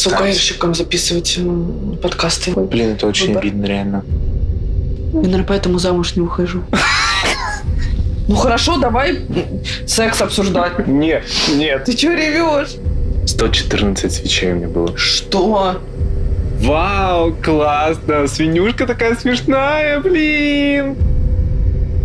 [0.00, 1.38] С УКРщиком записывать
[2.00, 2.52] подкасты.
[2.52, 3.42] Блин, это очень Выбор.
[3.42, 4.04] обидно, реально.
[5.12, 6.62] Я, наверное, поэтому замуж не ухожу.
[8.28, 9.18] Ну хорошо, давай
[9.88, 10.86] секс обсуждать.
[10.86, 11.24] Нет,
[11.56, 11.84] нет.
[11.84, 12.76] Ты что ревешь?
[13.26, 14.96] 114 свечей у меня было.
[14.96, 15.80] Что?
[16.60, 18.28] Вау, классно!
[18.28, 20.96] Свинюшка такая смешная, блин!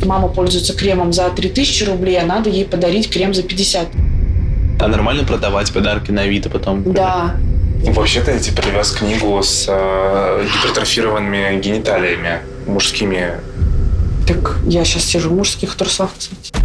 [0.03, 3.87] Мама пользуется кремом за 3000 рублей, а надо ей подарить крем за 50.
[4.79, 6.91] А нормально продавать подарки на Авито потом?
[6.91, 7.35] Да.
[7.83, 13.39] Вообще-то я тебе привез книгу с э, гипертрофированными гениталиями мужскими.
[14.27, 16.64] Так я сейчас сижу в мужских трусах, кстати.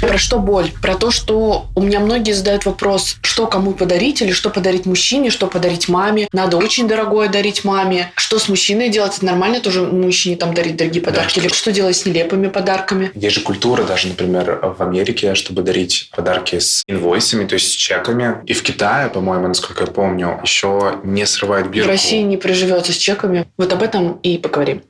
[0.00, 0.70] Про что боль?
[0.80, 5.30] Про то, что у меня многие задают вопрос, что кому подарить или что подарить мужчине,
[5.30, 6.28] что подарить маме.
[6.32, 8.12] Надо очень дорогое дарить маме.
[8.14, 9.16] Что с мужчиной делать?
[9.16, 11.38] Это нормально тоже мужчине там дарить дорогие подарки?
[11.38, 13.10] Или что делать с нелепыми подарками?
[13.14, 17.74] Есть же культура даже, например, в Америке, чтобы дарить подарки с инвойсами, то есть с
[17.74, 18.36] чеками.
[18.46, 21.88] И в Китае, по-моему, насколько я помню, еще не срывают В бирку.
[21.88, 23.46] России не приживется с чеками.
[23.56, 24.82] Вот об этом и поговорим.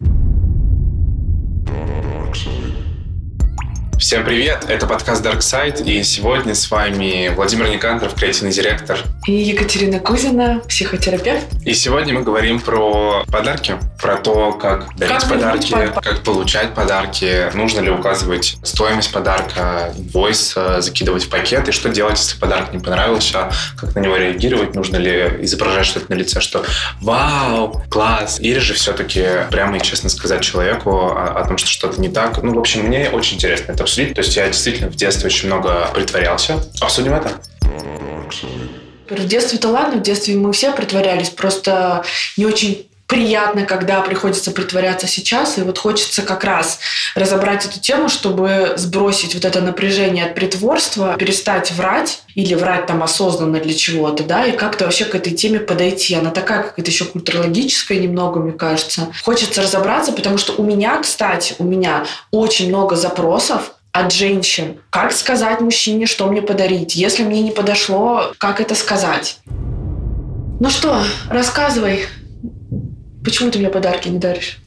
[3.98, 8.96] Всем привет, это подкаст Dark Side, и сегодня с вами Владимир Никандров, креативный директор.
[9.26, 11.46] И Екатерина Кузина, психотерапевт.
[11.64, 16.08] И сегодня мы говорим про подарки, про то, как дарить Как подарки, подарки.
[16.08, 21.88] как получать подарки, нужно ли указывать стоимость подарка, инвойс, э, закидывать в пакет, и что
[21.88, 26.40] делать, если подарок не понравился, как на него реагировать, нужно ли изображать что-то на лице,
[26.40, 26.64] что
[27.00, 32.00] «Вау, класс!» Или же все-таки прямо и честно сказать человеку о, о том, что что-то
[32.00, 32.40] не так.
[32.44, 34.14] Ну, в общем, мне очень интересно это обсудить.
[34.14, 36.62] То есть я действительно в детстве очень много притворялся.
[36.80, 37.40] Обсудим это?
[39.08, 42.04] В детстве-то ладно, в детстве мы все притворялись, просто
[42.36, 46.78] не очень приятно, когда приходится притворяться сейчас, и вот хочется как раз
[47.14, 53.02] разобрать эту тему, чтобы сбросить вот это напряжение от притворства, перестать врать или врать там
[53.02, 56.14] осознанно для чего-то, да, и как-то вообще к этой теме подойти.
[56.14, 59.08] Она такая какая-то еще культурологическая немного, мне кажется.
[59.24, 64.80] Хочется разобраться, потому что у меня, кстати, у меня очень много запросов от женщин.
[64.90, 66.94] Как сказать мужчине, что мне подарить?
[66.94, 69.38] Если мне не подошло, как это сказать?
[69.46, 72.06] Ну что, рассказывай.
[73.24, 74.58] Почему ты мне подарки не даришь?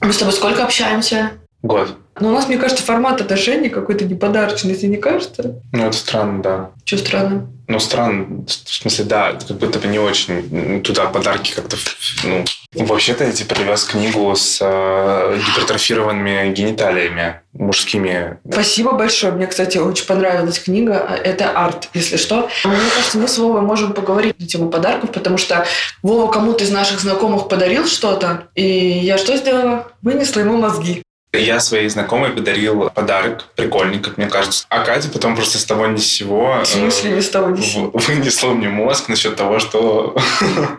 [0.00, 1.32] Мы с тобой сколько общаемся?
[1.62, 1.96] Год.
[2.20, 5.60] Ну, у нас, мне кажется, формат отношений какой-то неподарочный, тебе не кажется?
[5.72, 6.70] Ну, это странно, да.
[6.84, 7.48] Что странно?
[7.68, 8.44] Ну, странно.
[8.46, 11.76] В смысле, да, как будто бы не очень туда подарки как-то...
[12.24, 18.38] Ну, вообще-то я тебе привез книгу с э, гипертрофированными гениталиями мужскими.
[18.50, 19.34] Спасибо большое.
[19.34, 20.94] Мне, кстати, очень понравилась книга.
[21.22, 22.48] Это арт, если что.
[22.64, 25.66] Мне кажется, мы с Вовой можем поговорить на тему подарков, потому что
[26.02, 29.92] Вова кому-то из наших знакомых подарил что-то, и я что сделала?
[30.00, 31.02] Вынесла ему мозги.
[31.34, 34.64] Я своей знакомой подарил подарок, прикольный, как мне кажется.
[34.70, 36.60] А Катя потом просто с того ни с сего...
[36.62, 37.90] В смысле, ни с того ни с сего?
[37.92, 40.16] Вынесла мне мозг насчет того, что...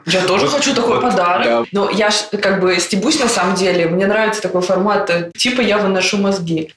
[0.08, 1.46] Я тоже Вот- хочу такой вот, подарок.
[1.46, 1.64] да.
[1.72, 3.88] Но я ж как бы стебусь на самом деле.
[3.88, 5.10] Мне нравится такой формат.
[5.12, 6.74] э, Типа я выношу мозги.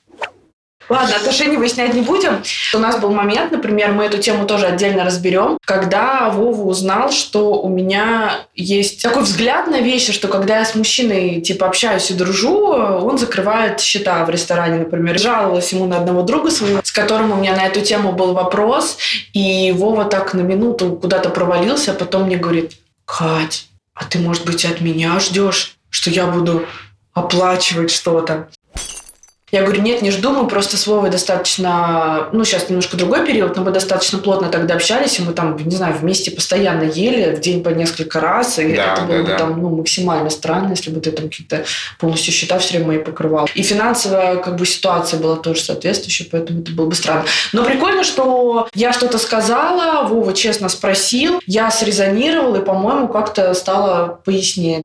[0.92, 2.42] Ладно, отношения выяснять не будем.
[2.74, 7.54] У нас был момент, например, мы эту тему тоже отдельно разберем, когда Вова узнал, что
[7.62, 12.14] у меня есть такой взгляд на вещи, что когда я с мужчиной типа общаюсь и
[12.14, 15.18] дружу, он закрывает счета в ресторане, например.
[15.18, 18.98] Жаловалась ему на одного друга своего, с которым у меня на эту тему был вопрос,
[19.32, 22.72] и Вова так на минуту куда-то провалился, а потом мне говорит,
[23.06, 26.66] Кать, а ты, может быть, от меня ждешь, что я буду
[27.14, 28.48] оплачивать что-то?
[29.52, 33.54] Я говорю, нет, не жду, мы просто с Вовой достаточно, ну, сейчас немножко другой период,
[33.54, 37.40] но мы достаточно плотно тогда общались, и мы там, не знаю, вместе постоянно ели, в
[37.40, 39.36] день по несколько раз, и Да, это да, было бы да.
[39.36, 41.64] там, ну, максимально странно, если бы ты там какие-то
[41.98, 43.46] полностью счета все время мои покрывал.
[43.54, 47.26] И финансовая, как бы, ситуация была тоже соответствующая, поэтому это было бы странно.
[47.52, 54.18] Но прикольно, что я что-то сказала, Вова честно спросил, я срезонировал, и, по-моему, как-то стало
[54.24, 54.80] пояснее.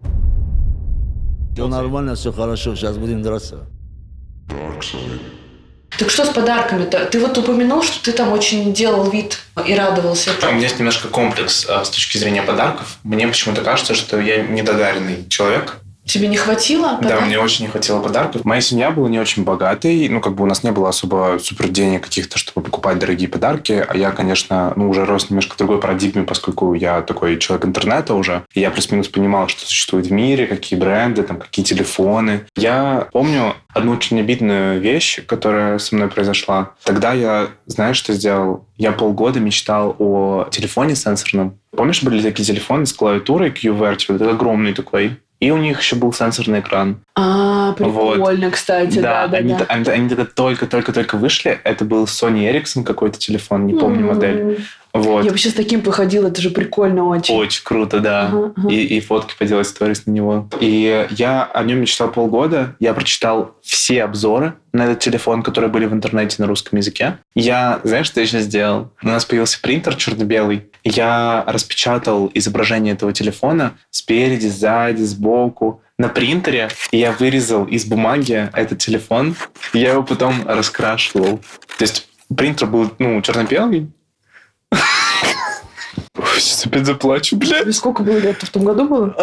[1.53, 3.65] Все нормально, все хорошо, сейчас будем драться.
[5.97, 7.05] Так что с подарками-то?
[7.05, 10.31] Ты вот упомянул, что ты там очень делал вид и радовался.
[10.43, 12.97] У меня есть немножко комплекс а, с точки зрения подарков.
[13.03, 15.77] Мне почему-то кажется, что я недодаренный человек.
[16.07, 16.91] Тебе не хватило?
[16.91, 17.27] Да, подарков?
[17.27, 18.45] мне очень не хватило подарков.
[18.45, 20.07] Моя семья была не очень богатой.
[20.07, 23.85] Ну, как бы у нас не было особо супер денег каких-то, чтобы покупать дорогие подарки.
[23.87, 28.13] А я, конечно, ну, уже рос немножко в другой парадигме, поскольку я такой человек интернета
[28.13, 28.43] уже.
[28.53, 32.45] И я плюс-минус понимал, что существует в мире, какие бренды, там, какие телефоны.
[32.55, 36.71] Я помню одну очень обидную вещь, которая со мной произошла.
[36.83, 38.65] Тогда я, знаешь, что сделал?
[38.77, 41.59] Я полгода мечтал о телефоне сенсорном.
[41.75, 45.19] Помнишь, были такие телефоны с клавиатурой QWERTY, вот этот огромный такой?
[45.39, 47.01] И у них еще был сенсорный экран.
[47.15, 49.65] А, А, прикольно, кстати, да, да, они, да.
[49.67, 51.59] Они, они тогда только-только-только вышли.
[51.63, 54.07] Это был Sony Ericsson какой-то телефон, не помню М.
[54.07, 54.59] модель.
[54.93, 55.25] Вот.
[55.25, 57.35] Я бы сейчас таким походила, это же прикольно очень.
[57.35, 58.27] Очень круто, да.
[58.27, 58.69] Ага, ага.
[58.69, 60.49] И, и фотки поделать сторис на него.
[60.59, 62.75] И я о нем мечтал полгода.
[62.79, 67.17] Я прочитал все обзоры на этот телефон, которые были в интернете на русском языке.
[67.35, 68.91] Я, знаешь, что я сейчас сделал?
[69.03, 70.69] У нас появился принтер черно-белый.
[70.83, 76.69] Я распечатал изображение этого телефона спереди, сзади, сбоку на принтере.
[76.91, 79.35] И я вырезал из бумаги этот телефон.
[79.73, 81.39] И я его потом раскрашивал.
[81.77, 83.89] То есть принтер был, ну, черно-белый.
[86.35, 87.73] Сейчас опять заплачу, блядь.
[87.75, 88.41] Сколько было лет?
[88.41, 89.15] В том году было?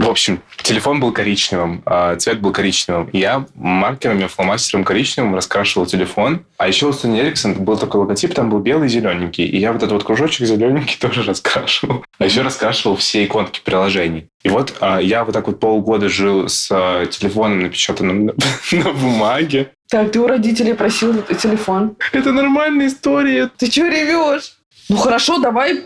[0.00, 3.10] В общем, телефон был коричневым, а цвет был коричневым.
[3.10, 6.46] И я маркерами, фломастером коричневым раскрашивал телефон.
[6.56, 9.44] А еще у Sony Ericsson был такой логотип, там был белый и зелененький.
[9.44, 12.02] И я вот этот вот кружочек зелененький тоже раскрашивал.
[12.18, 14.28] А еще раскрашивал все иконки приложений.
[14.42, 18.34] И вот а, я вот так вот полгода жил с а, телефоном, напечатанным на,
[18.72, 19.72] на бумаге.
[19.90, 21.96] Так, ты у родителей просил телефон.
[22.12, 23.50] Это нормальная история.
[23.54, 24.54] Ты чего ревешь?
[24.88, 25.84] Ну хорошо, давай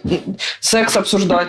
[0.60, 1.48] секс обсуждать.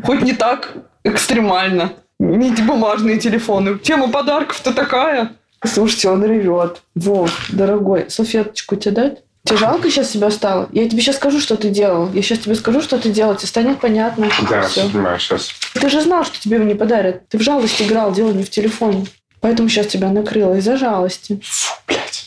[0.00, 1.92] Хоть не так экстремально.
[2.18, 3.78] Не эти бумажные телефоны.
[3.78, 5.32] Тема подарков-то такая.
[5.64, 6.82] Слушайте, он ревет.
[6.94, 9.18] Вов, дорогой, салфеточку тебе дать?
[9.44, 10.68] Тебе жалко сейчас себя стало?
[10.72, 12.10] Я тебе сейчас скажу, что ты делал.
[12.12, 13.34] Я сейчас тебе скажу, что ты делал.
[13.34, 14.28] Тебе станет понятно.
[14.48, 14.88] Да, Всё.
[14.88, 15.50] понимаю, сейчас.
[15.74, 17.28] Ты же знал, что тебе его не подарят.
[17.28, 19.06] Ты в жалость играл, дело не в телефоне.
[19.40, 21.40] Поэтому сейчас тебя накрыло из-за жалости.
[21.44, 22.26] Фу, блядь.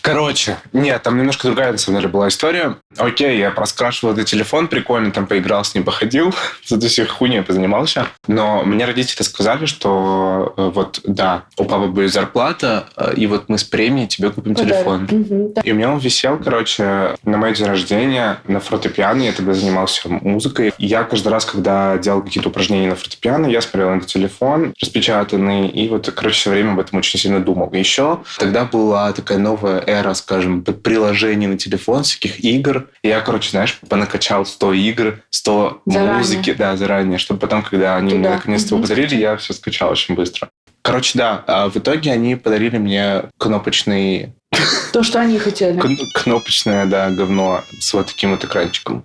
[0.00, 2.76] Короче, нет, там немножко другая, на самом деле, была история.
[2.98, 6.34] Окей, я проскрашивал этот телефон, прикольно там поиграл с ним, походил,
[6.64, 8.06] с этой всей хуйней позанимался.
[8.26, 13.48] Но мне родители сказали, что э, вот, да, у папы будет зарплата, э, и вот
[13.48, 15.06] мы с премией тебе купим телефон.
[15.06, 15.30] Подарок.
[15.30, 15.60] Мгм, да.
[15.62, 19.22] И у меня он висел, короче, на мой день рождения на фортепиано.
[19.22, 20.72] Я тогда занимался музыкой.
[20.78, 25.68] И я каждый раз, когда делал какие-то упражнения на фортепиано, я смотрел на телефон распечатанный.
[25.68, 27.72] И вот, короче, все время об этом очень сильно думал.
[27.72, 32.87] Еще тогда была такая новая эра, скажем, приложений на телефон, всяких игр.
[33.02, 36.14] И я, короче, знаешь, понакачал 100 игр, 100 Заранее.
[36.18, 38.34] музыки, да, заранее, чтобы потом, когда они мне Туда.
[38.36, 38.82] наконец-то его Мгм.
[38.88, 40.48] подарили, я все скачал очень быстро.
[40.82, 44.32] Короче, да, а в итоге они подарили мне кнопочный
[44.92, 45.78] То, что они хотели.
[45.78, 49.04] Кн- кнопочное, да, говно с вот таким вот экранчиком.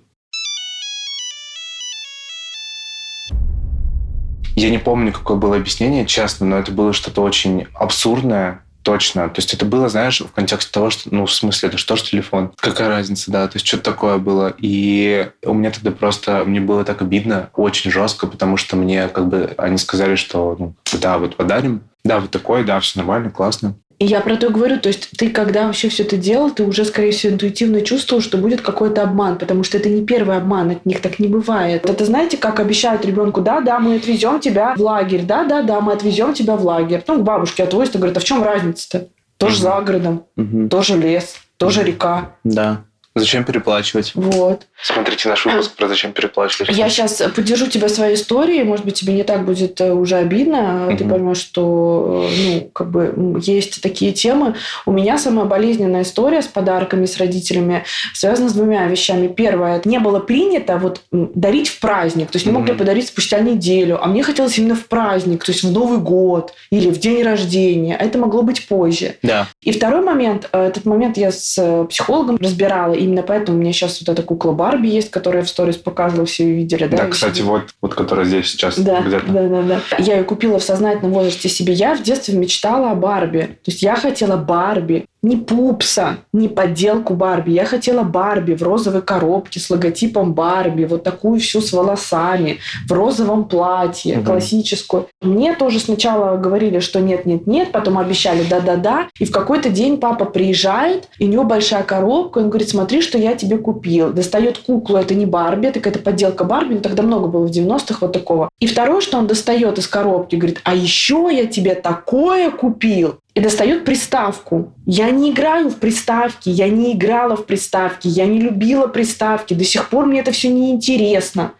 [4.56, 9.28] Я не помню, какое было объяснение, честно, но это было что-то очень абсурдное, точно.
[9.28, 12.02] То есть это было, знаешь, в контексте того, что, ну, в смысле, это что ж
[12.02, 12.52] телефон?
[12.56, 13.48] Какая разница, да?
[13.48, 14.54] То есть что-то такое было.
[14.58, 19.26] И у меня тогда просто, мне было так обидно, очень жестко, потому что мне как
[19.26, 23.74] бы, они сказали, что, ну, да, вот подарим, да, вот такой, да, все нормально, классно.
[23.98, 26.84] И я про то говорю, то есть ты, когда вообще все это делал, ты уже,
[26.84, 30.84] скорее всего, интуитивно чувствовал, что будет какой-то обман, потому что это не первый обман, от
[30.86, 31.88] них так не бывает.
[31.88, 35.80] Это знаете, как обещают ребенку, да, да, мы отвезем тебя в лагерь, да, да, да,
[35.80, 37.02] мы отвезем тебя в лагерь.
[37.06, 39.08] Ну, к бабушке отвозят, и говорят, а в чем разница-то?
[39.36, 39.62] Тоже Мгм.
[39.62, 40.68] за городом, Мгм.
[40.68, 42.32] тоже лес, тоже река.
[42.44, 42.82] Да.
[43.16, 44.10] Зачем переплачивать?
[44.14, 44.62] Вот.
[44.82, 46.76] Смотрите наш выпуск про зачем переплачивать.
[46.76, 50.88] Я сейчас поддержу тебя своей историей, может быть, тебе не так будет э, уже обидно,
[50.98, 51.10] ты Мгм.
[51.10, 54.56] поймешь, что, э, ну, как бы есть такие темы.
[54.84, 57.84] У меня самая болезненная история с подарками, с родителями
[58.14, 59.28] связана с двумя вещами.
[59.28, 62.78] Первое, не было принято вот дарить в праздник, то есть не могли Мгм.
[62.80, 66.90] подарить спустя неделю, а мне хотелось именно в праздник, то есть в Новый год или
[66.90, 69.14] в день рождения, а это могло быть позже.
[69.22, 69.46] Да.
[69.62, 74.00] И второй момент, э, этот момент я с психологом разбирала, именно поэтому у меня сейчас
[74.00, 76.86] вот эта кукла Барби есть, которую я в сторис показывала, все ее видели.
[76.86, 79.26] Да, Да, кстати, вот, вот которая здесь сейчас Да, где-то.
[79.26, 79.80] да, да, да.
[79.98, 81.72] Я ее купила в сознательном возрасте себе.
[81.72, 83.58] Я в детстве мечтала о Барби.
[83.64, 85.06] То есть я хотела Барби.
[85.24, 87.50] Не пупса, не подделку Барби.
[87.52, 90.84] Я хотела Барби в розовой коробке с логотипом Барби.
[90.84, 92.58] Вот такую всю с волосами.
[92.86, 94.26] В розовом платье, Мгм.
[94.26, 95.06] классическую.
[95.22, 97.72] Мне тоже сначала говорили, что нет, нет, нет.
[97.72, 99.08] Потом обещали да-да-да.
[99.18, 102.40] И в какой-то день папа приезжает, и у него большая коробка.
[102.40, 104.12] Он говорит, смотри, что я тебе купил.
[104.12, 106.74] Достает куклу, это не Барби, это какая-то подделка Барби.
[106.74, 108.50] Но тогда много было в 90-х вот такого.
[108.60, 113.20] И второе, что он достает из коробки, говорит, а еще я тебе такое купил.
[113.34, 114.72] И достает приставку.
[114.86, 119.54] Я не играю в приставки, я не играла в приставки, я не любила приставки.
[119.54, 121.54] До сих пор мне это все неинтересно.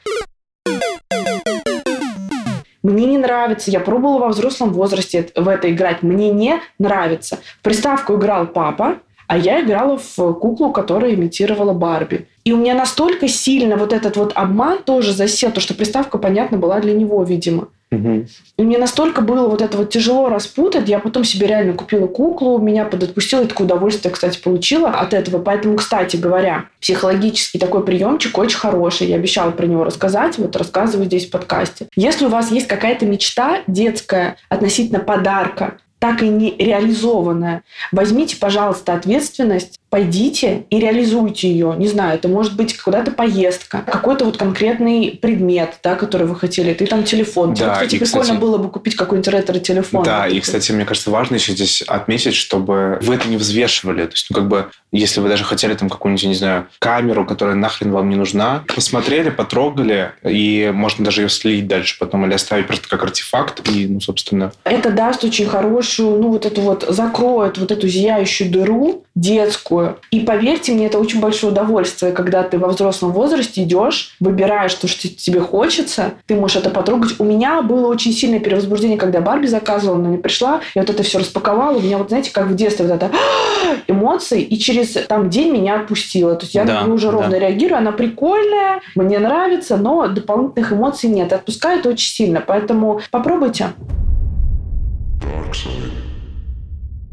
[2.85, 3.73] Мне не нравится.
[3.73, 6.05] Я пробовала во взрослом возрасте в это играть.
[6.05, 7.41] Мне не нравится.
[7.59, 12.29] В приставку играл папа, а я играла в куклу, которая имитировала Барби.
[12.45, 16.57] И у меня настолько сильно вот этот вот обман тоже засел, то что приставка, понятно,
[16.57, 17.69] была для него, видимо.
[17.95, 18.27] Мгм.
[18.57, 22.59] И мне настолько было вот это вот тяжело распутать, я потом себе реально купила куклу,
[22.59, 25.43] меня подотпустила, и такое удовольствие, кстати, получила от этого.
[25.43, 29.09] Поэтому, кстати говоря, психологический такой приемчик очень хороший.
[29.09, 31.87] Я обещала про него рассказать, вот рассказываю здесь в подкасте.
[31.97, 38.93] Если у вас есть какая-то мечта детская относительно подарка, так и не реализованная, возьмите, пожалуйста,
[38.93, 41.73] ответственность, пойдите и реализуйте ее.
[41.79, 46.75] Не знаю, это может быть куда-то поездка, какой-то вот конкретный предмет, да, который вы хотели.
[46.75, 47.55] Ты там телефон.
[47.55, 50.03] Да, кстати, и, прикольно кстати- было бы купить какой-нибудь ретро-телефон.
[50.03, 50.41] Да, Вот и, такой.
[50.41, 54.05] кстати, мне кажется, важно еще здесь отметить, чтобы вы это не взвешивали.
[54.07, 57.55] То есть, ну, как бы, если вы даже хотели там какую-нибудь, не знаю, камеру, которая
[57.55, 62.67] нахрен вам не нужна, посмотрели, потрогали, и можно даже ее слить дальше потом или оставить
[62.67, 67.59] просто как артефакт, и, ну, собственно, это даст очень хорошую, ну, вот эту вот, закроет
[67.59, 69.84] вот эту зияющую дыру детскую.
[70.11, 74.87] И поверьте мне, это очень большое удовольствие, когда ты во взрослом возрасте идешь, выбираешь то,
[74.89, 77.19] что тебе хочется, ты можешь это потрогать.
[77.19, 80.91] У меня было очень сильное перевозбуждение, когда я Барби заказывала, она не пришла, я вот
[80.91, 83.11] это все распаковала, у меня вот, знаете, как в детстве вот это
[83.87, 86.35] эмоции, и через там день меня отпустила.
[86.35, 87.13] То есть я Да, на уже да.
[87.13, 91.33] ровно реагирую, она прикольная, мне нравится, но дополнительных эмоций нет.
[91.33, 93.69] И Отпускает очень сильно, поэтому попробуйте.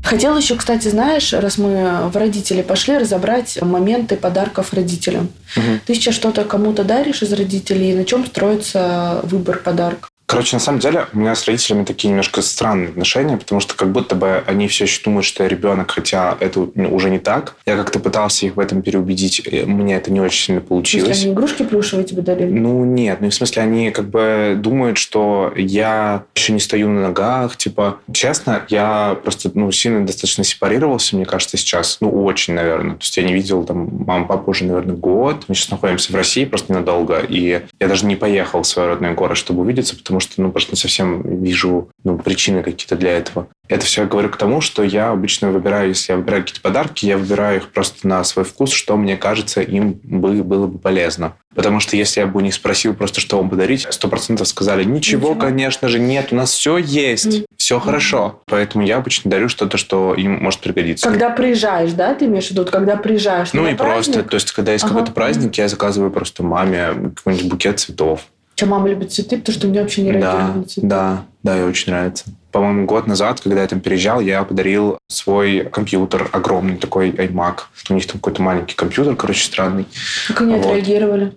[0.04, 5.30] Хотела еще, кстати, знаешь, раз мы в родители пошли, разобрать моменты подарков родителям.
[5.56, 5.82] Мгм.
[5.86, 10.11] Ты сейчас что-то кому-то даришь из родителей, и на чем строится выбор подарка?
[10.32, 13.92] Короче, на самом деле, у меня с родителями такие немножко странные отношения, потому что как
[13.92, 17.56] будто бы они все еще думают, что я ребенок, хотя это ну, уже не так.
[17.66, 21.22] Я как-то пытался их в этом переубедить, мне это не очень сильно получилось.
[21.22, 22.50] они игрушки плюшевые тебе дарили?
[22.50, 27.02] Ну, нет, ну, в смысле, они как бы думают, что я еще не стою на
[27.02, 32.96] ногах, типа, честно, я просто, ну, сильно достаточно сепарировался, мне кажется, сейчас, ну, очень, наверное,
[32.96, 36.16] то есть я не видел там маму, папу уже, наверное, год, мы сейчас находимся в
[36.16, 40.21] России просто ненадолго, и я даже не поехал в свой родной город, чтобы увидеться, потому
[40.22, 43.48] что, ну, просто не совсем вижу, ну, причины какие-то для этого.
[43.68, 47.06] Это все я говорю к тому, что я обычно выбираю, если я выбираю какие-то подарки,
[47.06, 51.34] я выбираю их просто на свой вкус, что мне кажется им бы, было бы полезно.
[51.56, 54.84] Потому что если я бы у них спросил просто, что вам подарить, сто процентов сказали,
[54.84, 55.42] ничего, Ничего.
[55.42, 57.46] конечно же, нет, у нас все есть, Мгм.
[57.58, 58.42] все хорошо.
[58.48, 61.08] Поэтому я обычно дарю что-то, что им может пригодиться.
[61.08, 63.54] Когда приезжаешь, да, ты имеешь в виду, когда приезжаешь?
[63.54, 64.30] Ну и просто, праздник?
[64.30, 64.94] то есть, когда есть Ага.
[64.96, 68.26] какой-то праздник, я заказываю просто маме какой-нибудь букет цветов.
[68.62, 70.86] Что, мама любит цветы, потому что меня вообще не Да, цветы.
[70.88, 72.26] да, да, ей очень нравится.
[72.52, 77.56] По-моему, год назад, когда я там переезжал, я подарил свой компьютер огромный, такой iMac.
[77.90, 79.88] У них там какой-то маленький компьютер, короче, странный.
[80.28, 80.68] Как они Вот.
[80.68, 81.34] отреагировали?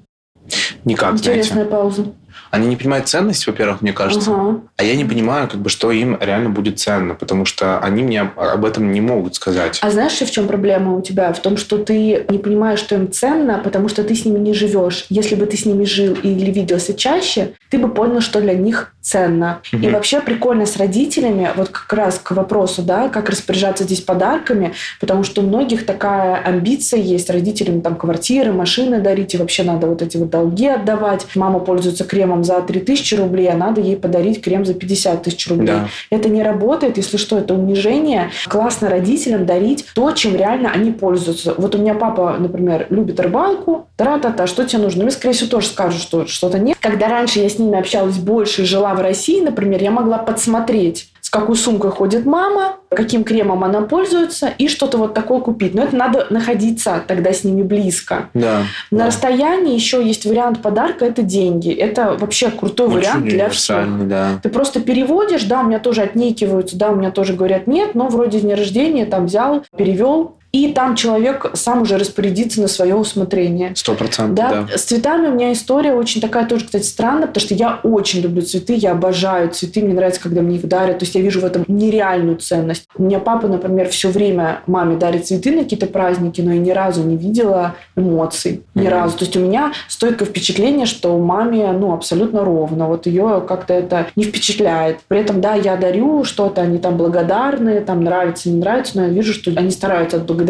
[0.85, 1.71] Никак, Интересная знаете.
[1.71, 2.07] пауза.
[2.55, 4.31] Они не понимают ценность, во-первых, мне кажется.
[4.33, 4.61] Ага.
[4.77, 8.21] А я не понимаю, как бы, что им реально будет ценно, потому что они мне
[8.23, 9.81] об- этом не могут сказать.
[9.83, 11.33] А знаешь, в чем проблема у тебя?
[11.33, 14.55] В том, что ты не понимаешь, что им ценно, потому что ты с ними не
[14.55, 15.07] живешь.
[15.09, 18.93] Если бы ты с ними жил или виделся чаще, ты бы понял, что для них
[19.01, 19.61] ценно.
[19.73, 19.93] И Мгм.
[19.93, 25.25] вообще прикольно с родителями, вот как раз к вопросу, да, как распоряжаться здесь подарками, потому
[25.25, 30.01] что у многих такая амбиция есть родителям там квартиры, машины дарить, и вообще надо вот
[30.03, 31.27] эти вот долги отдавать.
[31.35, 35.67] Мама пользуется кремом за 3000 рублей, а надо ей подарить крем за 50 тысяч рублей.
[35.67, 35.89] Да.
[36.11, 38.31] Это не работает, если что, это унижение.
[38.49, 41.55] Классно родителям дарить то, чем реально они пользуются.
[41.57, 45.03] Вот у меня папа, например, любит рыбалку, тра-та-та, что тебе нужно?
[45.03, 46.77] Мне, скорее всего, тоже скажут, что что-то нет.
[46.81, 51.09] Когда раньше я с ними общалась больше и жила в России, например, я могла подсмотреть,
[51.35, 55.75] какой сумкой ходит мама, каким кремом она пользуется, и что-то вот такое купить.
[55.75, 58.29] Но это надо находиться тогда с ними близко.
[58.35, 58.63] Да.
[58.93, 59.07] На да.
[59.07, 61.73] расстоянии еще есть вариант подарка– это деньги.
[61.73, 64.09] Это вообще крутой Очень вариант для всех.
[64.09, 64.39] да.
[64.45, 68.07] Ты просто переводишь, да, у меня тоже отнекиваются, да, у меня тоже говорят нет, но
[68.07, 73.73] вроде дня рождения там взял, перевел, и там человек сам уже распорядится на свое усмотрение.
[73.75, 74.79] Сто процентов, Да, да.
[74.79, 78.41] с цветами у меня история очень такая тоже, кстати, странная, потому что я очень люблю
[78.41, 81.45] цветы, я обожаю цветы, мне нравится, когда мне их дарят, то есть я вижу в
[81.45, 82.87] этом нереальную ценность.
[82.97, 86.71] У меня папа, например, все время маме дарит цветы на какие-то праздники, но я ни
[86.71, 88.91] разу не видела эмоций, ни Мгм.
[88.93, 89.19] разу.
[89.19, 94.07] То есть у меня стойкое впечатление, что маме, ну, абсолютно ровно, вот ее как-то это
[94.15, 95.01] не впечатляет.
[95.09, 99.09] При этом, да, я дарю что-то, они там благодарны, там нравится, не нравится, но я
[99.09, 100.44] вижу, что они стараются отблагодарить.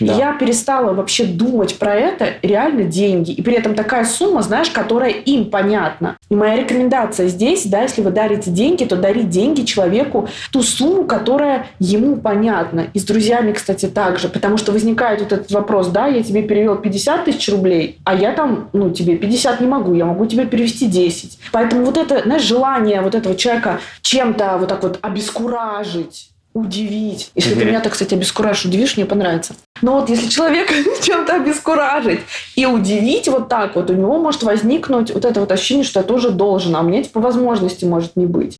[0.00, 0.14] И Да.
[0.14, 3.32] я перестала вообще думать про это, реально деньги.
[3.32, 6.16] И при этом такая сумма, знаешь, которая им понятна.
[6.30, 11.04] И моя рекомендация здесь, да, если вы дарите деньги, то дарить деньги человеку ту сумму,
[11.04, 12.86] которая ему понятна.
[12.94, 14.28] И с друзьями, кстати, также.
[14.28, 18.32] Потому что возникает вот этот вопрос, да, я тебе перевел 50 тысяч рублей, а я
[18.32, 21.38] там, ну, тебе 50 не могу, я могу тебе перевести 10.
[21.52, 27.30] Поэтому вот это, знаешь, желание вот этого человека чем-то вот так вот обескуражить, удивить.
[27.34, 27.68] Если ты Мгм.
[27.68, 29.54] меня так, кстати, обескуражишь, удивишь, мне понравится.
[29.82, 32.20] Но вот если человека чем-то обескуражить
[32.56, 36.04] и удивить вот так вот, у него может возникнуть вот это вот ощущение, что я
[36.04, 38.56] тоже должен, а меня типа возможности может не быть.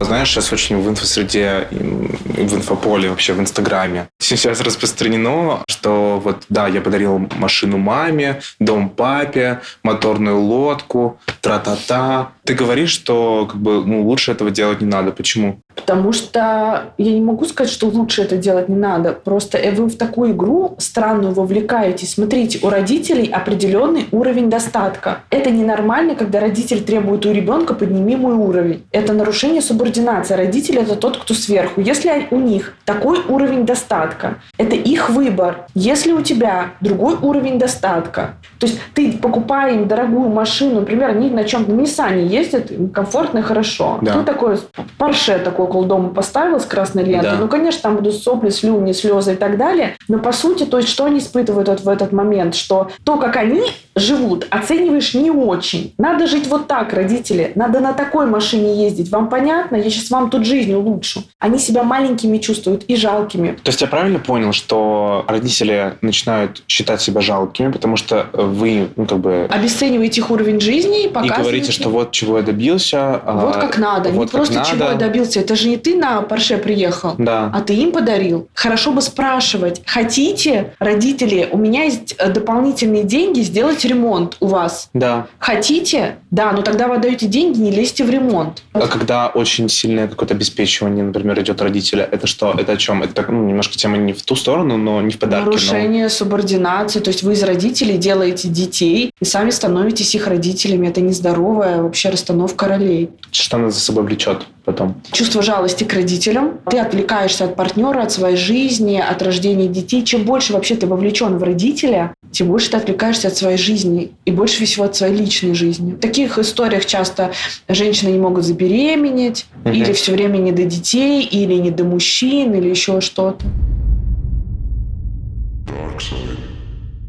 [0.00, 6.68] Знаешь, сейчас очень в инфосреде, в инфополе, вообще в Инстаграме сейчас распространено, что вот, да,
[6.68, 12.30] я подарил машину маме, дом папе, моторную лодку, тра-та-та.
[12.44, 15.10] Ты говоришь, что как бы, ну, лучше этого делать не надо.
[15.10, 15.58] Почему?
[15.78, 19.12] Потому что я не могу сказать, что лучше это делать не надо.
[19.12, 22.14] Просто вы в такую игру странную вовлекаетесь.
[22.14, 25.20] Смотрите, у родителей определенный уровень достатка.
[25.30, 28.84] Это ненормально, когда родитель требует у ребенка подними мой уровень.
[28.92, 30.34] Это нарушение субординации.
[30.34, 31.80] Родитель– это тот, кто сверху.
[31.80, 35.66] Если у них такой уровень достатка, это их выбор.
[35.74, 41.30] Если у тебя другой уровень достатка, то есть ты покупая им дорогую машину, например, они
[41.30, 43.98] на чем-то Nissan ездят, комфортно и хорошо.
[44.02, 44.14] Да.
[44.14, 44.58] Ты такой
[44.98, 47.30] Порше такой около дома поставил с красной лентой.
[47.30, 47.36] Да.
[47.38, 49.96] Ну, конечно, там будут сопли, слюни, слезы и так далее.
[50.08, 52.54] Но по сути, то есть, что они испытывают вот в этот момент?
[52.54, 53.62] Что то, как они
[53.98, 55.94] живут, оцениваешь не очень.
[55.98, 57.52] Надо жить вот так, родители.
[57.54, 59.10] Надо на такой машине ездить.
[59.10, 59.76] Вам понятно?
[59.76, 61.22] Я сейчас вам тут жизнь улучшу.
[61.38, 63.58] Они себя маленькими чувствуют и жалкими.
[63.62, 69.06] То есть я правильно понял, что родители начинают считать себя жалкими, потому что вы, ну,
[69.06, 69.46] как бы...
[69.50, 71.40] Обесцениваете их уровень жизни и показываете...
[71.40, 73.16] И говорите, что вот чего я добился.
[73.16, 74.10] А вот как надо.
[74.10, 74.70] Вот не просто надо.
[74.70, 75.40] чего я добился.
[75.40, 77.50] Это же не ты на Порше приехал, да.
[77.54, 78.48] а ты им подарил.
[78.54, 79.82] Хорошо бы спрашивать.
[79.86, 84.90] Хотите, родители, у меня есть э, дополнительные деньги сделать ремонт у вас.
[84.94, 85.26] Да.
[85.38, 86.16] Хотите?
[86.30, 88.62] Да, но тогда вы отдаете деньги, не лезьте в ремонт.
[88.72, 92.54] А когда очень сильное какое-то обеспечивание, например, идет родителя, это что?
[92.56, 93.02] Это о чем?
[93.02, 95.46] Это ну, немножко тема не в ту сторону, но не в подарки.
[95.46, 96.08] Нарушение но...
[96.08, 97.00] субординации.
[97.00, 100.88] То есть вы из родителей делаете детей и сами становитесь их родителями.
[100.88, 103.10] Это нездоровая вообще расстановка ролей.
[103.30, 105.00] Что она за собой влечет потом?
[105.12, 106.58] Чувство жалости к родителям.
[106.70, 110.04] Ты отвлекаешься от партнера, от своей жизни, от рождения детей.
[110.04, 114.30] Чем больше вообще ты вовлечен в родителя, тем больше ты отвлекаешься от своей жизни и
[114.30, 115.94] больше всего от своей личной жизни.
[115.94, 117.32] В таких историях часто
[117.68, 119.74] женщины не могут забеременеть, mm-hmm.
[119.74, 123.44] или все время не до детей, или не до мужчин, или еще что-то.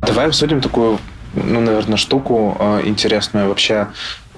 [0.02, 1.00] Давай обсудим такую,
[1.36, 3.88] ну, наверное, штуку э, интересную вообще.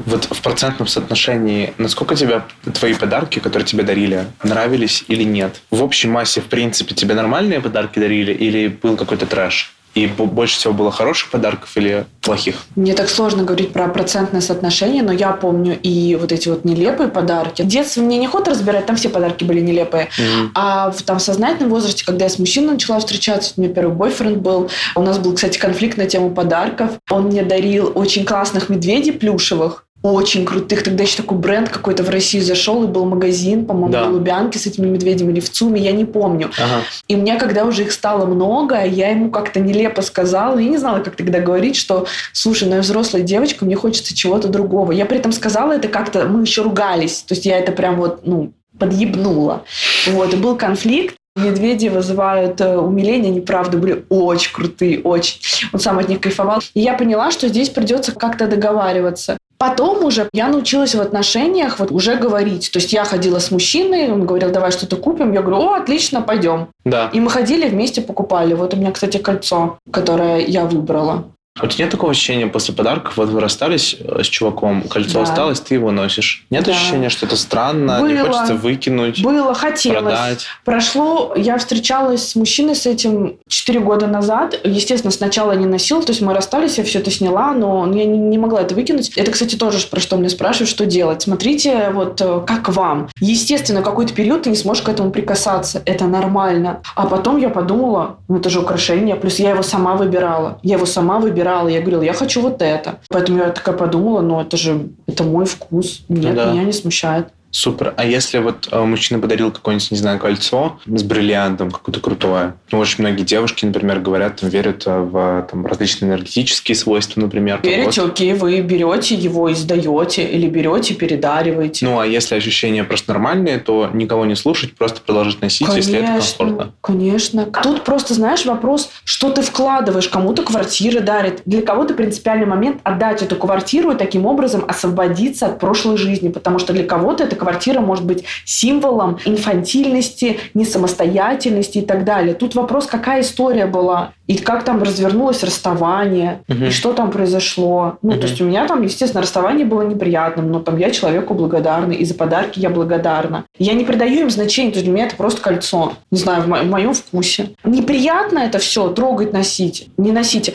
[0.06, 2.42] Вот в процентном соотношении, насколько тебе
[2.74, 5.62] твои подарки, которые тебе дарили, нравились или нет?
[5.70, 9.72] В общей массе, в принципе, тебе нормальные подарки дарили или был какой-то трэш?
[9.94, 12.56] И больше всего было хороших подарков или плохих?
[12.76, 17.10] Мне так сложно говорить про процентное соотношение, но я помню и вот эти вот нелепые
[17.10, 17.62] подарки.
[17.62, 20.10] В детстве мне не ход разбирать, там все подарки были нелепые.
[20.18, 20.50] Mm-hmm.
[20.56, 24.38] А в там сознательном возрасте, когда я с мужчиной начала встречаться, у меня первый бойфренд
[24.38, 26.92] был, у нас был, кстати, конфликт на тему подарков.
[27.10, 30.84] Он мне дарил очень классных медведей плюшевых, очень крутых.
[30.84, 34.06] Тогда еще такой бренд какой-то в Россию зашел, и был магазин, по-моему, да.
[34.06, 36.52] в Лубянке с этими медведями или в ЦУМе, я не помню.
[36.58, 36.82] Ага.
[37.08, 41.00] И мне, когда уже их стало много, я ему как-то нелепо сказала, я не знала,
[41.00, 44.92] как тогда говорить, что, слушай, ну я взрослая девочка, мне хочется чего-то другого.
[44.92, 48.26] Я при этом сказала это как-то, мы еще ругались, то есть я это прям вот,
[48.26, 49.64] ну, подъебнула.
[50.08, 55.40] Вот, и был конфликт, Медведи вызывают э, умиление, они правда были очень крутые, очень.
[55.72, 56.60] Он сам от них кайфовал.
[56.74, 59.38] И я поняла, что здесь придется как-то договариваться.
[59.62, 62.72] Потом уже я научилась в отношениях вот уже говорить.
[62.74, 65.34] То есть я ходила с мужчиной, он говорил, давай что-то купим.
[65.34, 66.70] Я говорю, о, отлично, пойдем.
[66.84, 67.12] Да.
[67.14, 68.56] И мы ходили вместе покупали.
[68.56, 71.26] Вот у меня, кстати, кольцо, которое я выбрала.
[71.60, 75.16] А у тебя нет такого ощущения после подарков, вот вы расстались э, с чуваком, кольцо
[75.16, 75.24] да.
[75.24, 76.46] осталось, ты его носишь.
[76.50, 76.72] Нет да.
[76.72, 80.00] ощущения, что это странно, было, не хочется выкинуть, Было, хотелось.
[80.02, 80.46] продать?
[80.64, 84.58] Прошло, я встречалась с мужчиной с этим 4 года назад.
[84.64, 88.18] Естественно, сначала не носил, то есть мы расстались, я все это сняла, но я не,
[88.18, 89.10] не могла это выкинуть.
[89.18, 91.24] Это, кстати, тоже про что мне спрашивают, что делать.
[91.24, 93.10] Смотрите, вот э, как вам.
[93.20, 95.82] Естественно, какой-то период ты не сможешь к этому прикасаться.
[95.84, 96.82] Это нормально.
[96.96, 100.58] А потом я подумала, ну это же украшение, плюс я его сама выбирала.
[100.64, 103.00] Я его сама выбирала выбирала, я говорила, я хочу вот это.
[103.10, 106.04] Поэтому я такая подумала, ну это же, это мой вкус.
[106.08, 106.52] Нет, да.
[106.52, 107.28] меня не смущает.
[107.52, 107.94] Супер.
[107.98, 112.56] А если вот э, мужчина подарил какое-нибудь, не знаю, кольцо с бриллиантом, какое-то крутое?
[112.72, 117.60] Ну, очень многие девушки, например, говорят, там, верят э, в там, различные энергетические свойства, например.
[117.62, 118.12] Верите, вот.
[118.12, 121.86] окей, вы берете его и сдаете, или берете, передариваете.
[121.86, 126.00] Ну, а если ощущения просто нормальные, то никого не слушать, просто продолжить носить, конечно, если
[126.00, 126.74] это комфортно.
[126.80, 127.46] Конечно.
[127.62, 133.22] Тут просто, знаешь, вопрос, что ты вкладываешь, кому-то квартиры дарит, для кого-то принципиальный момент отдать
[133.22, 137.82] эту квартиру и таким образом освободиться от прошлой жизни, потому что для кого-то это квартира
[137.82, 142.34] может быть символом инфантильности, несамостоятельности и так далее.
[142.34, 146.66] Тут вопрос, какая история была, и как там развернулось расставание, Мгм.
[146.66, 147.98] и что там произошло.
[148.02, 148.20] Ну, Мгм.
[148.22, 152.06] то есть у меня там, естественно, расставание было неприятным, но там я человеку благодарна, и
[152.06, 153.44] за подарки я благодарна.
[153.58, 155.94] Я не придаю им значения, то есть для меня это просто кольцо.
[156.12, 157.50] Не знаю, в, мо- в моем вкусе.
[157.64, 159.90] Неприятно это все трогать, носить.
[159.98, 160.54] Не носите.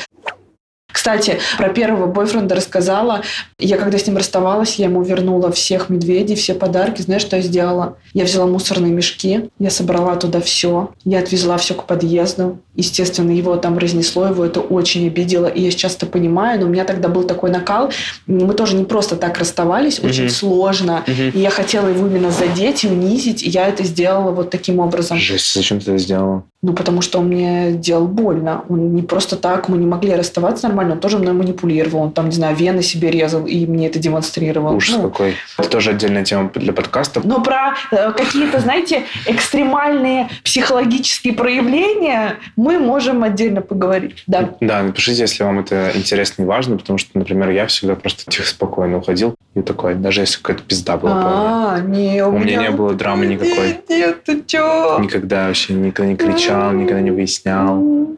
[0.97, 3.21] Кстати, про первого бойфренда рассказала.
[3.59, 7.03] Я когда с ним расставалась, я ему вернула всех медведей, все подарки.
[7.03, 7.99] Знаешь, что я сделала?
[8.15, 12.61] Я взяла мусорные мешки, я собрала туда все, я отвезла все к подъезду.
[12.77, 15.47] Естественно, его там разнесло, его это очень обидело.
[15.47, 17.93] И я сейчас это понимаю, но у меня тогда был такой накал.
[18.27, 20.31] Мы тоже не просто так расставались, очень Мгм.
[20.33, 21.05] сложно.
[21.07, 21.29] Мгм.
[21.35, 25.19] И я хотела его именно задеть и унизить, и я это сделала вот таким образом.
[25.19, 26.45] Жесть, зачем ты это сделала?
[26.63, 28.65] Ну, потому что он мне делал больно.
[28.69, 32.03] Он не просто так, мы не могли расставаться нормально, он тоже мной манипулировал.
[32.03, 34.75] Он там, не знаю, вены себе резал и мне это демонстрировал.
[34.75, 35.35] Ужас Ну, какой.
[35.59, 37.21] Это тоже отдельная тема для подкаста.
[37.25, 44.25] но про э, какие-то, знаете, экстремальные психологические проявления мы можем отдельно поговорить.
[44.27, 44.51] Да.
[44.61, 48.47] Да, напишите, если вам это интересно и важно, потому что, например, я всегда просто тихо,
[48.47, 51.75] спокойно уходил и такой, даже если какая-то пизда была.
[51.77, 53.69] А, не, у, У меня не было драмы никакой.
[53.69, 54.99] Нет, нет, ты чё?
[55.01, 58.17] Никогда вообще никогда не кричал, никогда не выяснял.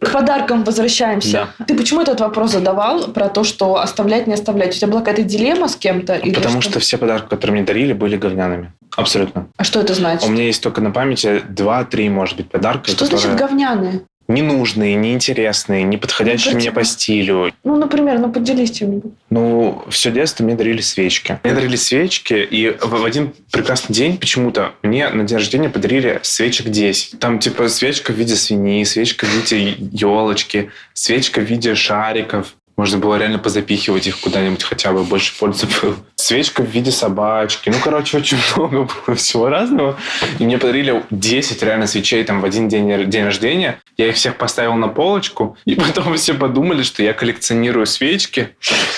[0.00, 1.48] К подаркам возвращаемся.
[1.58, 1.64] Да.
[1.66, 4.74] Ты почему этот вопрос задавал про то, что оставлять, не оставлять?
[4.74, 6.20] У тебя была какая-то дилемма с кем-то?
[6.34, 8.72] Потому что все подарки, которые мне дарили, были говняными.
[8.96, 9.48] Абсолютно.
[9.58, 10.26] А что это значит?
[10.26, 14.00] У меня есть только на памяти два-три, может быть, подарка, Что которые значит говняные?
[14.30, 17.52] Ненужные, неинтересные, не подходящие Ну, мне по стилю.
[17.64, 19.12] Ну, например, ну поделись чем-нибудь.
[19.28, 21.38] Ну, все детство мне дарили свечки.
[21.42, 26.68] Мне дарили свечки, и в один прекрасный день почему-то мне на день рождения подарили свечек
[26.68, 27.18] 10.
[27.18, 32.54] Там, типа, свечка в виде свиньи, свечка в виде елочки, свечка в виде шариков.
[32.80, 35.96] Можно было реально позапихивать их куда-нибудь, хотя бы больше пользы было.
[36.16, 37.68] Свечка в виде собачки.
[37.68, 39.98] Ну, короче, очень много было всего разного.
[40.38, 43.82] И мне подарили 10 реально свечей там в один день, день рождения.
[43.98, 45.58] Я их всех поставил на полочку.
[45.66, 48.48] И потом все подумали, что я коллекционирую свечки.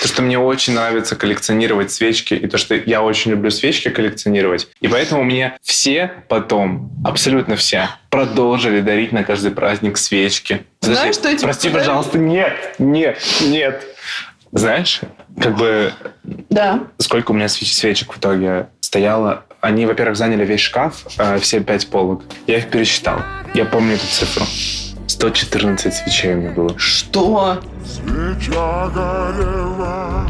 [0.01, 2.35] То, что мне очень нравится коллекционировать свечки.
[2.35, 4.69] И то, что я очень люблю свечки коллекционировать.
[4.79, 10.67] И поэтому мне все потом, абсолютно все, продолжили дарить на каждый праздник свечки.
[10.81, 11.83] Знаешь, что я тебе Прости, подарю?
[11.85, 13.83] пожалуйста, нет, нет, нет.
[14.51, 15.01] Знаешь,
[15.41, 15.91] как бы
[16.51, 16.83] Да.
[16.99, 19.45] сколько у меня свеч- свечек в итоге стояло.
[19.61, 22.21] Они, во-первых, заняли весь шкаф, э, все пять полок.
[22.45, 23.19] Я их пересчитал.
[23.55, 24.45] Я помню эту цифру.
[25.07, 26.77] 114 свечей у меня было.
[26.77, 27.59] Что?
[27.83, 30.27] Свеча горела.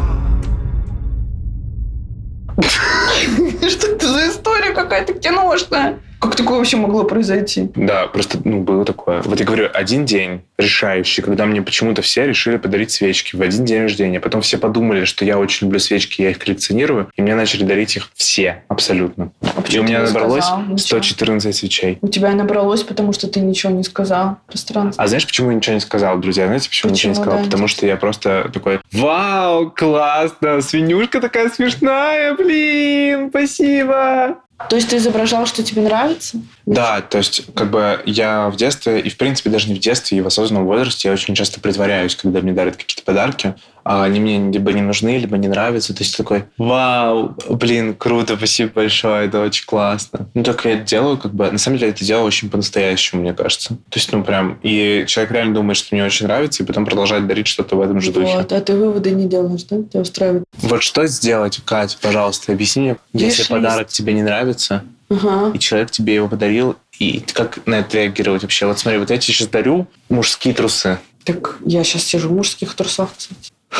[3.69, 5.99] Что это за история какая-то киношная?
[6.23, 7.69] Как такое вообще могло произойти?
[7.75, 9.21] Да, просто ну, было такое.
[9.23, 13.65] Вот я говорю, один день решающий, когда мне почему-то все решили подарить свечки в один
[13.65, 14.21] день рождения.
[14.21, 17.97] Потом все подумали, что я очень люблю свечки, я их коллекционирую, и мне начали дарить
[17.97, 19.33] их все, абсолютно.
[19.41, 20.77] и почему у меня набралось сказал ничего?
[20.77, 21.97] 114 свечей.
[22.01, 24.37] У тебя набралось, потому что ты ничего не сказал.
[24.47, 25.03] Пространство.
[25.03, 26.45] А знаешь, почему я ничего не сказал, друзья?
[26.45, 27.39] Знаете, почему, ничего не Почему, сказал?
[27.39, 34.37] да, Потому что я просто такой, вау, классно, свинюшка такая смешная, блин, спасибо.
[34.69, 36.37] То есть ты изображал, что тебе нравится?
[36.65, 40.17] Да, то есть как бы я в детстве, и в принципе даже не в детстве,
[40.17, 44.19] и в осознанном возрасте я очень часто притворяюсь, когда мне дарят какие-то подарки, а они
[44.19, 45.93] мне либо не нужны, либо не нравятся.
[45.93, 50.27] То есть такой, вау, блин, круто, спасибо большое, это очень классно.
[50.33, 53.33] Ну, так я это делаю, как бы, на самом деле это делаю очень по-настоящему, мне
[53.33, 53.69] кажется.
[53.89, 57.27] То есть, ну, прям, и человек реально думает, что мне очень нравится, и потом продолжает
[57.27, 58.37] дарить что-то в этом же духе.
[58.37, 59.83] Вот, а ты выводы не делаешь, да?
[59.83, 60.45] Тебя устраивает.
[60.63, 63.49] Вот что сделать, Катя, пожалуйста, объясни мне, если Виш-лист.
[63.49, 65.51] подарок тебе не нравится, Ага.
[65.53, 68.65] и человек тебе его подарил, и как на это реагировать вообще?
[68.65, 70.99] Вот смотри, вот я тебе сейчас дарю мужские трусы.
[71.25, 73.51] Так я сейчас сижу в мужских трусах, кстати.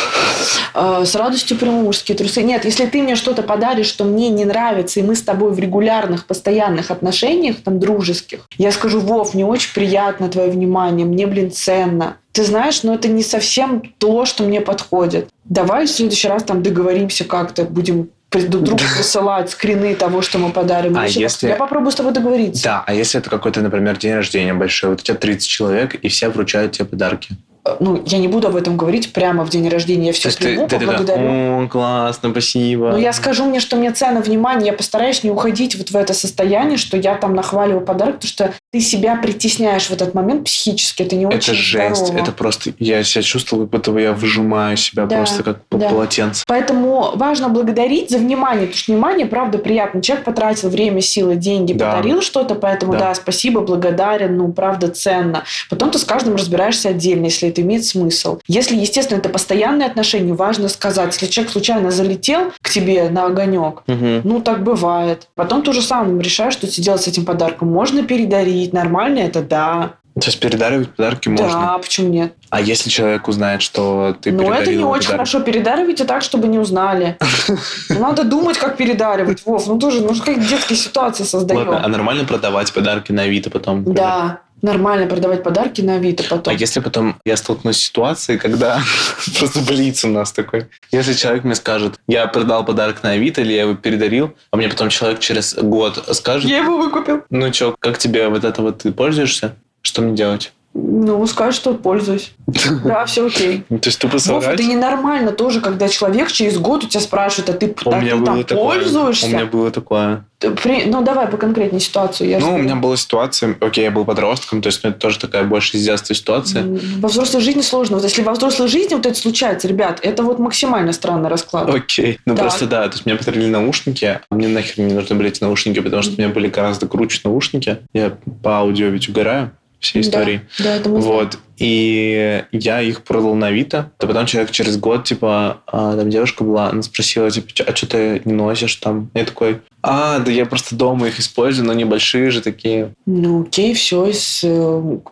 [0.75, 2.41] А, С радостью приму мужские трусы.
[2.41, 5.59] Нет, если ты мне что-то подаришь, что мне не нравится, и мы с тобой в
[5.59, 11.51] регулярных, постоянных отношениях, там, дружеских, я скажу, Вов, мне очень приятно твое внимание, мне, блин,
[11.51, 12.17] ценно.
[12.33, 15.29] Ты знаешь, но это не совсем то, что мне подходит.
[15.45, 20.51] Давай в следующий раз там договоримся как-то, будем друг другу присылать скрины того, что мы
[20.51, 20.97] подарим.
[20.97, 22.63] А если- Я попробую с тобой договориться.
[22.63, 26.07] Да, а если это какой-то, например, день рождения большой, вот у тебя 30 человек, и
[26.09, 27.35] все вручают тебе подарки.
[27.79, 30.07] Ну, я не буду об этом говорить прямо в день рождения.
[30.07, 31.63] Я все есть ты, ты поблагодарю.
[31.63, 32.91] о, классно, спасибо.
[32.91, 36.13] Но я скажу мне, что мне ценно внимание, я постараюсь не уходить вот в это
[36.13, 41.03] состояние, что я там нахваливаю подарок, потому что ты себя притесняешь в этот момент психически,
[41.03, 42.21] это не очень это жесть, здорово.
[42.23, 42.73] это просто...
[42.79, 45.89] Я себя чувствовал, как будто я выжимаю себя Да, просто как да.
[45.89, 46.43] полотенце.
[46.47, 50.01] Поэтому важно благодарить за внимание, потому что внимание, правда, приятно.
[50.01, 51.91] Человек потратил время, силы, деньги, Да.
[51.91, 52.99] подарил что-то, поэтому Да.
[52.99, 53.15] да.
[53.15, 55.45] спасибо, благодарен, ну, правда, ценно.
[55.69, 57.25] Потом ты с каждым разбираешься отдельно.
[57.25, 58.39] Если это имеет смысл.
[58.47, 63.83] Если, естественно, это постоянные отношения, важно сказать, если человек случайно залетел к тебе на огонек,
[63.87, 64.21] Мгм.
[64.23, 65.27] ну, так бывает.
[65.35, 67.69] Потом то же самое решаешь, что тебе делать с этим подарком.
[67.71, 69.93] Можно передарить, нормально это да.
[70.15, 71.47] То есть передаривать подарки можно.
[71.47, 72.33] Да, почему нет?
[72.51, 75.27] А если человек узнает, что ты передарил это не ему очень подарок?
[75.27, 75.39] хорошо.
[75.39, 77.17] Передаривайте так, чтобы не узнали.
[77.47, 77.57] Ну,
[77.99, 79.43] Надо думать, как передаривать.
[79.43, 81.61] Вов, ну тоже, ну как детские ситуации создаем.
[81.67, 83.91] Ладно, а нормально продавать подарки на Авито потом?
[83.91, 86.55] Да, нормально продавать подарки на Авито А потом.
[86.55, 88.81] если потом я столкнусь с ситуацией, когда
[89.37, 90.67] просто блиц у нас такой.
[90.91, 94.69] Если человек мне скажет, я продал подарок на Авито или я его передарил, а мне
[94.69, 97.21] потом человек через год скажет, Я его выкупил.
[97.29, 99.55] ну что, как тебе вот это вот ты пользуешься?
[99.81, 100.53] Что мне делать?
[100.75, 102.33] Ну, скажешь, что пользуюсь.
[102.83, 103.63] Да, все окей.
[103.69, 104.59] Ну, То есть тупо соврать?
[104.59, 108.57] это ненормально тоже, когда человек через год у тебя спрашивает, а ты, меня ты там
[108.57, 109.27] пользуешься?
[109.27, 110.25] У меня было такое.
[110.39, 112.27] При- Ну, давай по конкретней ситуации.
[112.27, 114.99] Я Ну, же- у меня была ситуация, окей, я был подростком, то есть ну, это
[114.99, 116.65] тоже такая больше из детства ситуация.
[116.97, 117.97] Во взрослой жизни сложно.
[117.97, 121.69] Вот если во взрослой жизни вот это случается, ребят, это вот максимально странный расклад.
[121.73, 122.19] Окей.
[122.25, 122.45] Ну, Так.
[122.45, 125.79] просто да, то есть мне подарили наушники, а мне нахер не нужны были эти наушники,
[125.79, 127.77] потому что у меня были гораздо круче наушники.
[127.93, 129.51] Я по аудио ведь угораю
[129.83, 130.41] всей истории.
[130.57, 131.17] Да, да, это мы знаем.
[131.17, 131.39] Вот.
[131.57, 133.91] И я их продал на Авито.
[133.99, 137.75] То потом человек через год, типа, а, там девушка была, она спросила, типа, «Чё- а
[137.75, 139.09] что ты не носишь там?
[139.13, 142.93] Я такой, а, да я просто дома их использую, но небольшие же такие.
[143.05, 144.09] Ну, окей, все,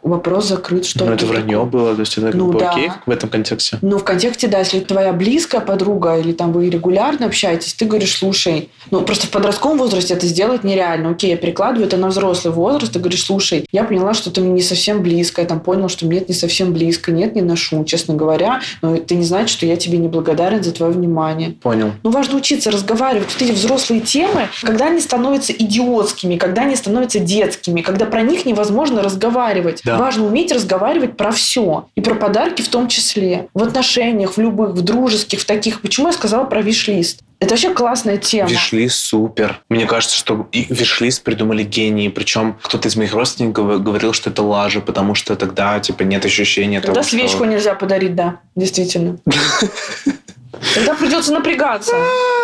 [0.02, 0.86] вопрос закрыт.
[0.86, 1.70] Что ну, это вранье такого?
[1.70, 2.72] было, то есть это как Ну, бы да.
[2.72, 3.78] окей в этом контексте.
[3.82, 8.18] Ну, в контексте, да, если твоя близкая подруга или там вы регулярно общаетесь, ты говоришь,
[8.18, 11.12] слушай, ну, просто в подростковом возрасте это сделать нереально.
[11.12, 14.52] Окей, я перекладываю это на взрослый возраст, ты говоришь, слушай, я поняла, что ты мне
[14.54, 17.84] не совсем близко, я там понял, что мне это не совсем близко, нет, не ношу,
[17.86, 21.52] честно говоря, но это не значит, что я тебе не благодарен за твое внимание.
[21.52, 21.92] Понял.
[22.04, 23.30] Ну, важно учиться разговаривать.
[23.34, 28.46] Вот эти взрослые темы, когда они становятся идиотскими, когда они становятся детскими, когда про них
[28.46, 29.82] невозможно разговаривать.
[29.86, 29.98] Да.
[29.98, 31.88] Важно уметь разговаривать про все.
[31.96, 33.48] И про подарки в том числе.
[33.54, 35.82] В отношениях, в любых, в дружеских, в таких.
[35.82, 37.22] Почему я сказала про виш-лист?
[37.42, 38.48] Это вообще классная тема.
[38.50, 39.62] Вишлист супер.
[39.68, 42.08] Мне кажется, что и вишлист придумали гении.
[42.08, 46.82] Причем кто-то из моих родственников говорил, что это лажа, потому что тогда типа нет ощущения
[46.82, 47.46] Тогда того, свечку что...
[47.46, 49.18] нельзя подарить, да, действительно.
[50.76, 51.96] Тогда придется напрягаться.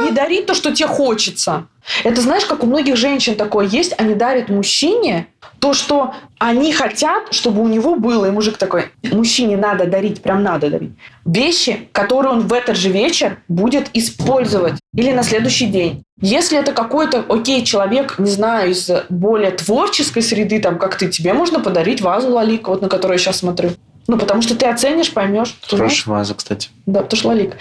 [0.01, 1.67] Не дарить то, что тебе хочется.
[2.03, 5.27] Это знаешь, как у многих женщин такое есть, они дарят мужчине
[5.59, 8.25] то, что они хотят, чтобы у него было.
[8.25, 10.91] И мужик такой, мужчине надо дарить, прям надо дарить.
[11.25, 14.75] Вещи, которые он в этот же вечер будет использовать.
[14.93, 16.03] Или на следующий день.
[16.19, 21.33] Если это какой-то, окей, человек, не знаю, из более творческой среды, там, как ты, тебе
[21.33, 23.71] можно подарить вазу Лалика, вот на которую я сейчас смотрю.
[24.07, 25.55] Ну, потому что ты оценишь, поймешь.
[25.69, 26.69] Хорошая ваза, кстати.
[26.85, 27.57] Да, потому что лалик.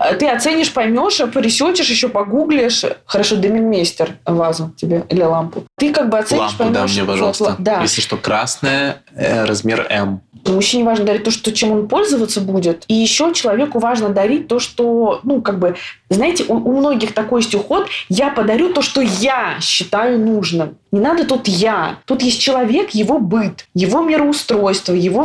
[0.00, 2.84] Э, Ты оценишь, поймешь, поресечешь, еще погуглишь.
[3.04, 5.64] Хорошо, Деминмейстер вазу тебе или лампу.
[5.78, 6.74] Ты как бы оценишь, Лампу поймешь.
[6.74, 7.44] да, мне, пожалуйста.
[7.44, 7.82] ла- Да.
[7.82, 10.22] Если что, красная, э, размер М.
[10.46, 12.84] Мужчине важно дарить то, что, чем он пользоваться будет.
[12.88, 15.76] И еще человеку важно дарить то, что, ну, как бы,
[16.08, 17.86] знаете, у, у многих такой есть уход.
[18.08, 20.78] Я подарю то, что я считаю нужным.
[20.90, 21.98] Не надо тут я.
[22.06, 25.22] Тут есть человек, его быт, его мироустройство, его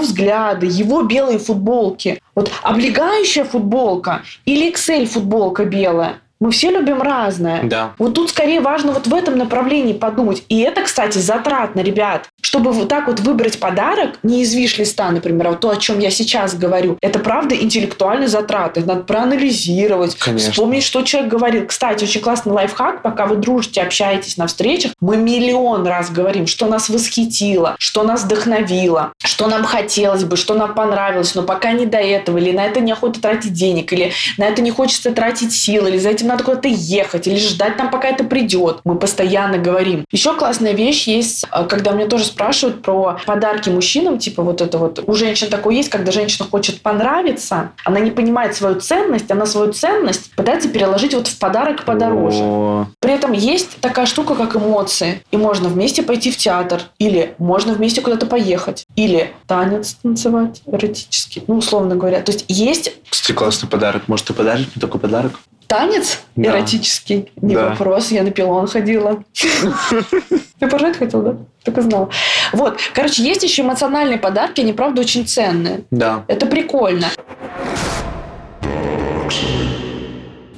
[0.58, 2.22] взгляды, его белые футболки.
[2.36, 6.20] Вот облегающая футболка или XL футболка белая.
[6.39, 7.63] Мы все любим разное.
[7.63, 7.93] Да.
[7.97, 10.43] Вот тут скорее важно вот в этом направлении подумать.
[10.50, 12.30] И это, кстати, затратно, ребят.
[12.41, 16.00] Чтобы вот так вот выбрать подарок, не из виш-листа, например, а вот то, о чем
[16.00, 18.82] я сейчас говорю, это правда интеллектуальные затраты.
[18.86, 20.52] Надо проанализировать, Конечно.
[20.52, 21.65] вспомнить, что человек говорил.
[21.65, 26.67] Кстати, очень классный лайфхак, пока вы дружите, общаетесь на встречах, мы миллион раз говорим, что
[26.67, 31.86] нас восхитило, что нас вдохновило, что нам хотелось бы, что нам понравилось, но пока не
[31.86, 35.88] до этого, или на это неохота тратить денег, или на это не хочется тратить сил,
[35.88, 38.80] или за этим надо куда-то ехать, или ждать там, пока это придет.
[38.84, 40.06] Мы постоянно говорим.
[40.12, 44.78] Еще классная вещь есть, э, когда меня тоже спрашивают про подарки мужчинам, типа вот это
[44.78, 45.04] вот.
[45.08, 49.74] У женщин такое есть, когда женщина хочет понравиться, она не понимает свою ценность, она свою
[49.74, 52.40] ценность пытается переложить вот в подарок подороже.
[52.42, 55.22] О, При этом есть такая штука, как эмоции.
[55.32, 61.44] И можно вместе пойти в театр, или можно вместе куда-то поехать, или танец танцевать эротический,
[61.48, 62.22] ну, условно говоря.
[62.22, 64.04] То есть есть Кстати, классный подарок.
[64.08, 65.40] Может, ты подаришь мне такой подарок?
[65.67, 66.49] Танец Да.
[66.51, 67.69] эротический, не Да.
[67.69, 69.23] вопрос, я на пилон ходила.
[70.60, 71.38] Ты поржать хотел, да?
[71.63, 72.10] Только знал.
[72.53, 75.82] Вот, короче, есть еще эмоциональные подарки, они, правда, очень ценные.
[75.91, 76.23] Да.
[76.27, 77.08] Это прикольно.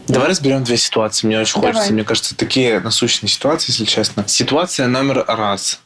[0.07, 1.27] Давай разберем две ситуации.
[1.27, 1.73] Мне очень Давай.
[1.73, 1.93] хочется.
[1.93, 4.23] Мне кажется, такие насущные ситуации, если честно.
[4.27, 5.79] Ситуация номер раз.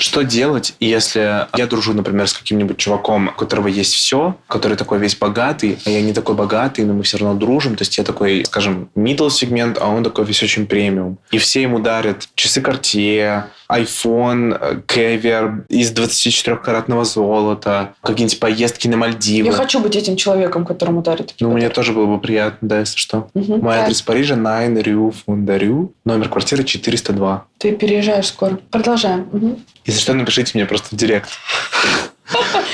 [0.00, 4.98] Что делать, если я дружу, например, с каким-нибудь чуваком, у которого есть все, который такой
[4.98, 7.76] весь богатый, а я не такой богатый, но мы все равно дружим.
[7.76, 11.18] То есть я такой, скажем, middle сегмент, а он такой весь очень премиум.
[11.32, 18.96] И все ему дарят часы Cartier, iPhone, э, кевер из 24-каратного золота, какие-нибудь поездки на
[18.96, 19.46] Мальдивы.
[19.48, 21.74] Я хочу быть этим человеком, которому дарят Ну, мне подарки.
[21.74, 23.28] тоже было бы приятно, да, если что.
[23.34, 23.60] Мгм.
[23.60, 27.44] Мой Так, адрес Парижа 9 Рю Фундарю, номер квартиры 402.
[27.58, 28.58] Ты переезжаешь скоро.
[28.70, 29.28] Продолжаем.
[29.32, 29.56] Мгм.
[29.84, 31.28] Если что, напишите мне просто в директ.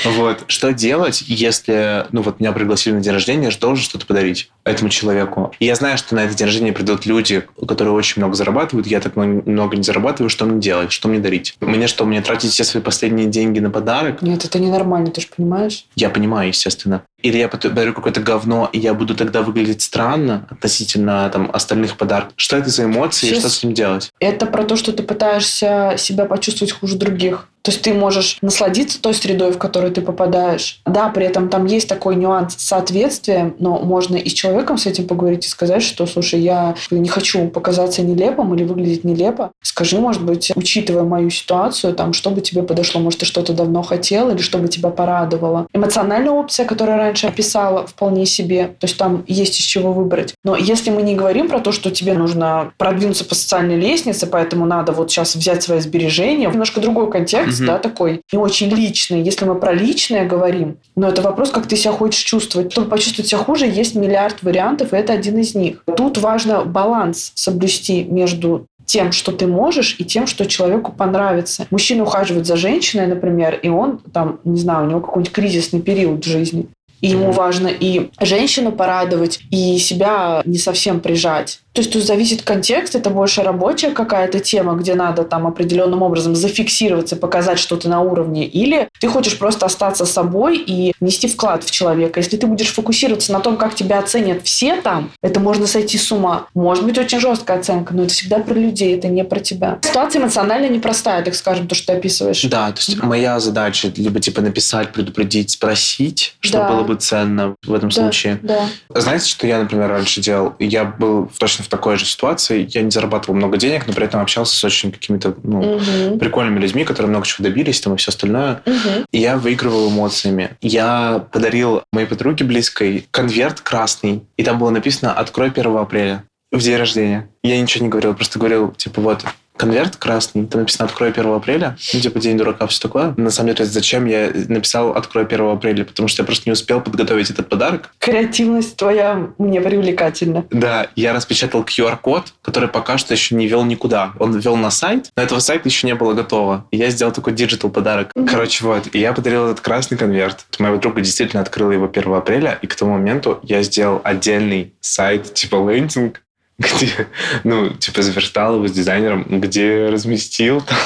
[0.05, 0.45] Вот.
[0.47, 4.49] Что делать, если, ну вот меня пригласили на день рождения, я же должен что-то подарить
[4.63, 5.53] этому человеку.
[5.59, 8.99] И я знаю, что на это день рождения придут люди, которые очень много зарабатывают, я
[8.99, 11.55] так много не зарабатываю, что мне делать, что мне дарить?
[11.59, 14.21] Мне что, мне тратить все свои последние деньги на подарок?
[14.21, 15.85] Нет, это ненормально, ты же понимаешь?
[15.95, 17.03] Я понимаю, естественно.
[17.21, 22.33] Или я подарю какое-то говно, и я буду тогда выглядеть странно относительно там, остальных подарков.
[22.35, 24.11] Что это за эмоции и Сейчас- что с ним делать?
[24.19, 27.47] Это про то, что ты пытаешься себя почувствовать хуже других.
[27.63, 30.79] То есть ты можешь насладиться той средой, в которую ты попадаешь.
[30.85, 35.05] Да, при этом там есть такой нюанс соответствия, но можно и с человеком с этим
[35.05, 39.51] поговорить и сказать, что, слушай, я не хочу показаться нелепым или выглядеть нелепо.
[39.61, 43.81] Скажи, может быть, учитывая мою ситуацию, там, что бы тебе подошло, может, ты что-то давно
[43.81, 45.67] хотел или что бы тебя порадовало.
[45.73, 48.67] Эмоциональная опция, которую я раньше описала, вполне себе.
[48.79, 50.33] То есть там есть из чего выбрать.
[50.43, 54.65] Но если мы не говорим про то, что тебе нужно продвинуться по социальной лестнице, поэтому
[54.65, 57.67] надо вот сейчас взять свои сбережения, немножко другой контекст, Мгм.
[57.67, 59.21] да, такой не очень личный.
[59.21, 62.71] Если мы про личное говорим, но это вопрос, как ты себя хочешь чувствовать.
[62.71, 65.83] Чтобы почувствовать себя хуже, есть миллиард вариантов, и это один из них.
[65.95, 71.67] Тут важно баланс соблюсти между тем, что ты можешь, и тем, что человеку понравится.
[71.71, 76.25] Мужчина ухаживает за женщиной, например, и он там, не знаю, у него какой-нибудь кризисный период
[76.25, 76.67] в жизни.
[77.01, 81.59] И ему важно и женщину порадовать, и себя не совсем прижать.
[81.73, 86.35] То есть тут зависит контекст, это больше рабочая какая-то тема, где надо там определенным образом
[86.35, 88.47] зафиксироваться, показать, что ты на уровне.
[88.47, 92.19] Или ты хочешь просто остаться собой и нести вклад в человека.
[92.19, 96.11] Если ты будешь фокусироваться на том, как тебя оценят все там, это можно сойти с
[96.11, 96.47] ума.
[96.55, 99.77] Может быть очень жесткая оценка, но это всегда про людей, это не про тебя.
[99.83, 102.41] Ситуация эмоционально непростая, так скажем, то, что ты описываешь.
[102.45, 106.69] Да, то есть моя задача либо типа написать, предупредить, спросить, что Да.
[106.71, 108.39] было бы ценно в этом Да, случае.
[108.41, 108.67] Да.
[108.95, 110.55] Знаете, что я, например, раньше делал?
[110.59, 112.67] Я был точно в такой же ситуации.
[112.73, 116.19] Я не зарабатывал много денег, но при этом общался с очень какими-то ну, Мгм.
[116.19, 118.61] прикольными людьми, которые много чего добились, там и все остальное.
[118.65, 119.05] Мгм.
[119.11, 120.51] И я выигрывал эмоциями.
[120.61, 126.59] Я подарил моей подруге близкой конверт красный, и там было написано «Открой 1 апреля» в
[126.59, 127.29] день рождения.
[127.43, 129.23] Я ничего не говорил, просто говорил, типа, вот,
[129.57, 133.13] конверт красный, там написано «Открой 1 апреля», ну, типа, день дурака, все такое.
[133.17, 136.81] На самом деле, зачем я написал «Открой 1 апреля», потому что я просто не успел
[136.81, 137.91] подготовить этот подарок.
[137.99, 140.45] Креативность твоя мне привлекательна.
[140.51, 144.13] Да, я распечатал QR-код, который пока что еще не вел никуда.
[144.19, 146.65] Он вел на сайт, но этого сайта еще не было готово.
[146.71, 148.11] И я сделал такой digital подарок.
[148.15, 148.27] Мгм.
[148.27, 148.87] Короче, вот.
[148.93, 150.45] И я подарил этот красный конверт.
[150.59, 155.33] Моя подруга действительно открыла его 1 апреля, и к тому моменту я сделал отдельный сайт,
[155.33, 156.21] типа лендинг,
[156.59, 157.07] где,
[157.43, 160.77] ну, типа, заверстал его с дизайнером, где разместил там...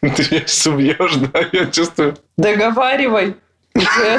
[0.00, 0.66] Ты меня сейчас
[1.32, 1.40] да?
[1.52, 2.16] Я чувствую.
[2.36, 3.36] Договаривай.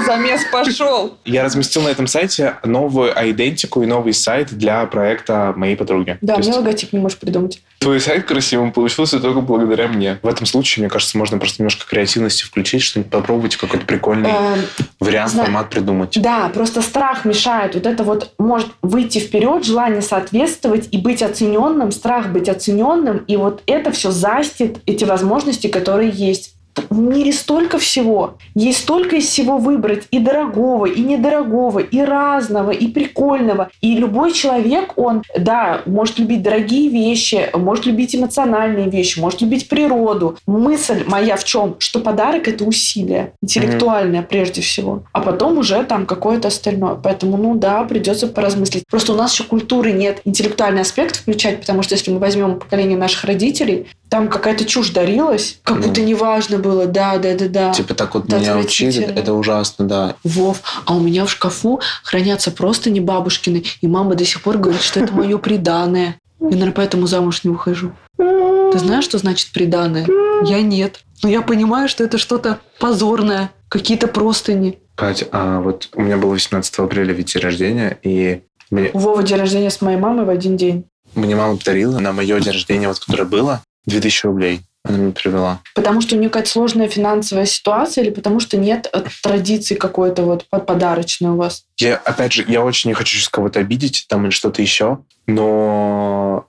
[0.06, 1.18] Замес пошел.
[1.26, 6.18] Я разместил на этом сайте новую идентику и новый сайт для проекта моей подруги.
[6.22, 7.62] Да, То мне есть- логотип не можешь придумать.
[7.80, 10.18] Твой сайт красивым получился только благодаря мне.
[10.24, 14.60] В этом случае, мне кажется, можно просто немножко креативности включить, что-нибудь попробовать, какой-то прикольный Эм,
[15.00, 16.20] вариант, формат придумать.
[16.20, 17.76] Да, просто страх мешает.
[17.76, 23.38] Вот это вот может выйти вперед, желание соответствовать и быть оцененным, страх быть оцененным, и
[23.38, 26.55] вот это все застит эти возможности, которые есть.
[26.90, 28.38] В мире столько всего.
[28.54, 30.08] Есть столько из всего выбрать.
[30.12, 33.70] И дорогого, и недорогого, и разного, и прикольного.
[33.82, 39.70] И любой человек, он, да, может любить дорогие вещи, может любить эмоциональные вещи, может любить
[39.70, 40.38] природу.
[40.46, 41.76] Мысль моя в чем?
[41.80, 43.34] Что подарок– это усилие.
[43.42, 45.04] Интеллектуальное прежде всего.
[45.12, 46.96] А потом уже там какое-то остальное.
[46.96, 48.84] Поэтому, ну да, придется поразмыслить.
[48.90, 52.98] Просто у нас еще культуры нет интеллектуальный аспект включать, потому что если мы возьмем поколение
[52.98, 55.84] наших родителей, там какая-то чушь дарилась, как Ну.
[55.84, 56.86] будто неважно было.
[56.88, 57.72] Да, да, да, да.
[57.74, 60.16] Типа так вот Это меня учили, это ужасно, да.
[60.24, 64.58] Вов, а у меня в шкафу хранятся просто не бабушкины, и мама до сих пор
[64.58, 66.18] говорит, что это мое приданное.
[66.40, 67.92] Я, наверное, поэтому замуж не выхожу.
[68.18, 70.06] Ты знаешь, что значит приданное?
[70.44, 71.00] Я нет.
[71.24, 74.80] Но я понимаю, что это что-то позорное, какие-то простыни.
[74.96, 79.24] Кать, а вот у меня было 18 апреля ведь день рождения, и мне, У Вовы
[79.24, 80.86] день рождения с моей мамой в один день.
[81.16, 84.62] мне мама подарила на мое день рождения, вот которое было, 2000 рублей.
[84.86, 85.62] Привела.
[85.74, 90.24] Потому что у нее какая-то сложная финансовая ситуация или потому что нет э, традиции какой-то
[90.24, 91.64] вот под- подарочной у вас?
[91.80, 96.46] Я, опять же, я очень не хочу сейчас кого-то обидеть там или что-то еще, но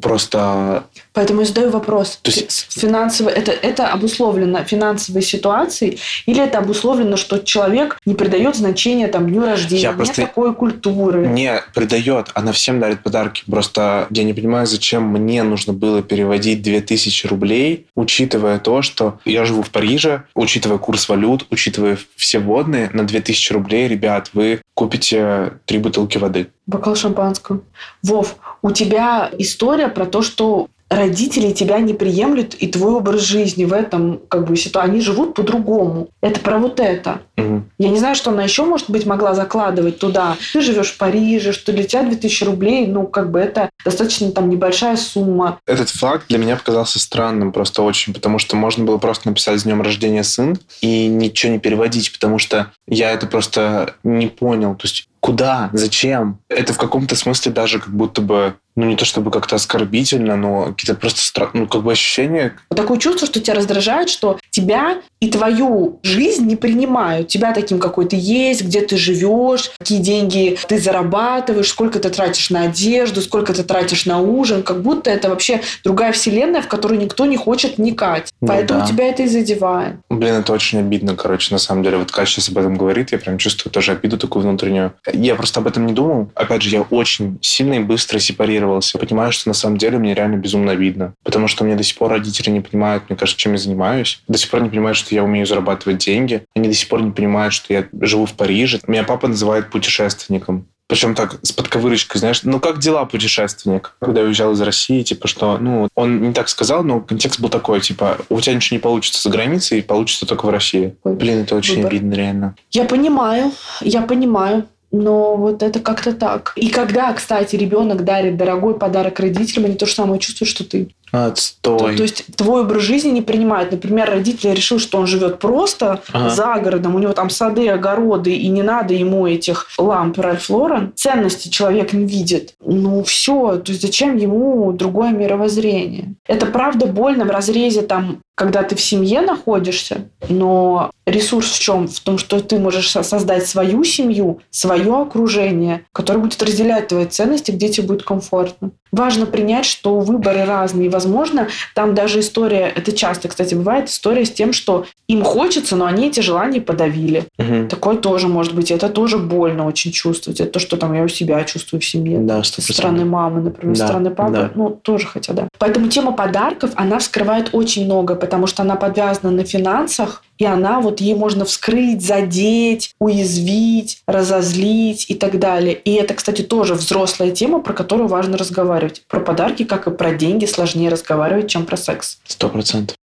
[0.00, 2.18] просто Поэтому я задаю вопрос.
[2.22, 8.14] То есть- Фи- Финансово, это, это обусловлено финансовой ситуацией или это обусловлено, что человек не
[8.14, 11.26] придает значения там, дню рождения, Я нет просто- такой культуры?
[11.26, 13.42] Не придает, она всем дарит подарки.
[13.50, 19.44] Просто я не понимаю, зачем мне нужно было переводить 2000 рублей, учитывая то, что я
[19.44, 25.54] живу в Париже, учитывая курс валют, учитывая все водные, на 2000 рублей, ребят, вы купите
[25.66, 26.48] три бутылки воды.
[26.66, 27.62] Бокал шампанского.
[28.02, 33.64] Вов, у тебя история про то, что родители тебя не приемлют и твой образ жизни
[33.64, 34.90] в этом как бы ситуации.
[34.90, 36.08] Они живут по-другому.
[36.20, 37.20] Это про вот это.
[37.36, 37.70] Мгм.
[37.78, 40.36] Я не знаю, что она еще, может быть, могла закладывать туда.
[40.52, 44.50] Ты живешь в Париже, что для тебя 2000 рублей, ну, как бы это достаточно там
[44.50, 45.60] небольшая сумма.
[45.66, 49.62] Этот факт для меня показался странным просто очень, потому что можно было просто написать «С
[49.62, 54.74] днем рождения, сын» и ничего не переводить, потому что я это просто не понял.
[54.74, 55.70] То есть куда?
[55.72, 56.38] Зачем?
[56.48, 60.66] Это в каком-то смысле даже как будто бы, ну не то чтобы как-то оскорбительно, но
[60.66, 61.50] какие-то просто стра...
[61.52, 62.56] ну как бы ощущения.
[62.68, 67.28] Такое чувство, что тебя раздражает, что тебя и твою жизнь не принимают.
[67.28, 72.50] Тебя таким, какой ты есть, где ты живешь, какие деньги ты зарабатываешь, сколько ты тратишь
[72.50, 74.62] на одежду, сколько ты тратишь на ужин.
[74.62, 78.32] Как будто это вообще другая вселенная, в которую никто не хочет вникать.
[78.40, 78.86] Ну Поэтому да.
[78.86, 79.96] тебя это и задевает.
[80.08, 81.98] Блин, это очень обидно, короче, на самом деле.
[81.98, 84.94] Вот Катя сейчас об этом говорит, я прям чувствую тоже обиду такую внутреннюю.
[85.12, 86.30] Я просто об этом не думал.
[86.34, 88.18] Опять же, я очень сильно и быстро
[88.60, 88.98] сепарировался.
[88.98, 91.14] Я понимаю, что на самом деле мне реально безумно обидно.
[91.24, 94.22] Потому что мне до сих пор родители не понимают, мне кажется, чем я занимаюсь.
[94.28, 96.44] До сих пор не понимают, что я умею зарабатывать деньги.
[96.54, 98.80] Они до сих пор не понимают, что я живу в Париже.
[98.86, 100.66] Меня папа называет путешественником.
[100.88, 103.94] Причем так, с подковырочкой, знаешь, ну как дела, путешественник?
[104.00, 107.48] Когда я уезжал из России, типа, что, ну, он не так сказал, но контекст был
[107.48, 110.96] такой, типа, у тебя ничего не получится за границей, получится только в России.
[111.04, 111.92] Ой, Блин, это очень выбор.
[111.92, 112.56] обидно, реально.
[112.72, 113.52] Я понимаю,
[113.82, 114.66] я понимаю.
[114.92, 116.52] Но вот это как-то так.
[116.56, 120.88] И когда, кстати, ребенок дарит дорогой подарок родителям, они то же самое чувствуют, что ты.
[121.12, 121.96] То, Отстой.
[121.96, 123.72] то есть твой образ жизни не принимает.
[123.72, 126.30] Например, родитель решил, что он живет просто Ага.
[126.30, 130.92] за городом, у него там сады, огороды, и не надо ему этих ламп Ральф Лорен.
[130.94, 132.54] Ценности человек не видит.
[132.64, 136.14] Ну все, то есть зачем ему другое мировоззрение?
[136.28, 141.88] Это правда больно в разрезе там, когда ты в семье находишься, но ресурс в чем?
[141.88, 147.04] В том, что ты можешь со- создать свою семью, свое окружение, которое будет разделять твои
[147.04, 148.70] ценности, где тебе будет комфортно.
[148.92, 150.88] Важно принять, что выборы разные.
[150.88, 155.84] Возможно, там даже история, это часто, кстати, бывает, история с тем, что им хочется, но
[155.84, 157.24] они эти желания подавили.
[157.38, 157.68] Мгм.
[157.68, 158.70] Такое тоже может быть.
[158.70, 160.40] Это тоже больно очень чувствовать.
[160.40, 162.18] Это то, что там я у себя чувствую в семье.
[162.20, 162.72] Да, Со 100%.
[162.72, 164.32] стороны мамы, например, со Да, стороны папы.
[164.32, 164.50] да.
[164.54, 165.48] Ну, тоже хотя да.
[165.58, 170.80] Поэтому тема подарков, она вскрывает очень много, потому что она подвязана на финансах, и она
[170.80, 175.74] вот ей можно вскрыть, задеть, уязвить, разозлить и так далее.
[175.74, 179.02] И это, кстати, тоже взрослая тема, про которую важно разговаривать.
[179.08, 182.18] Про подарки, как и про деньги, сложнее разговаривать, чем про секс.
[182.24, 182.96] Сто процентов.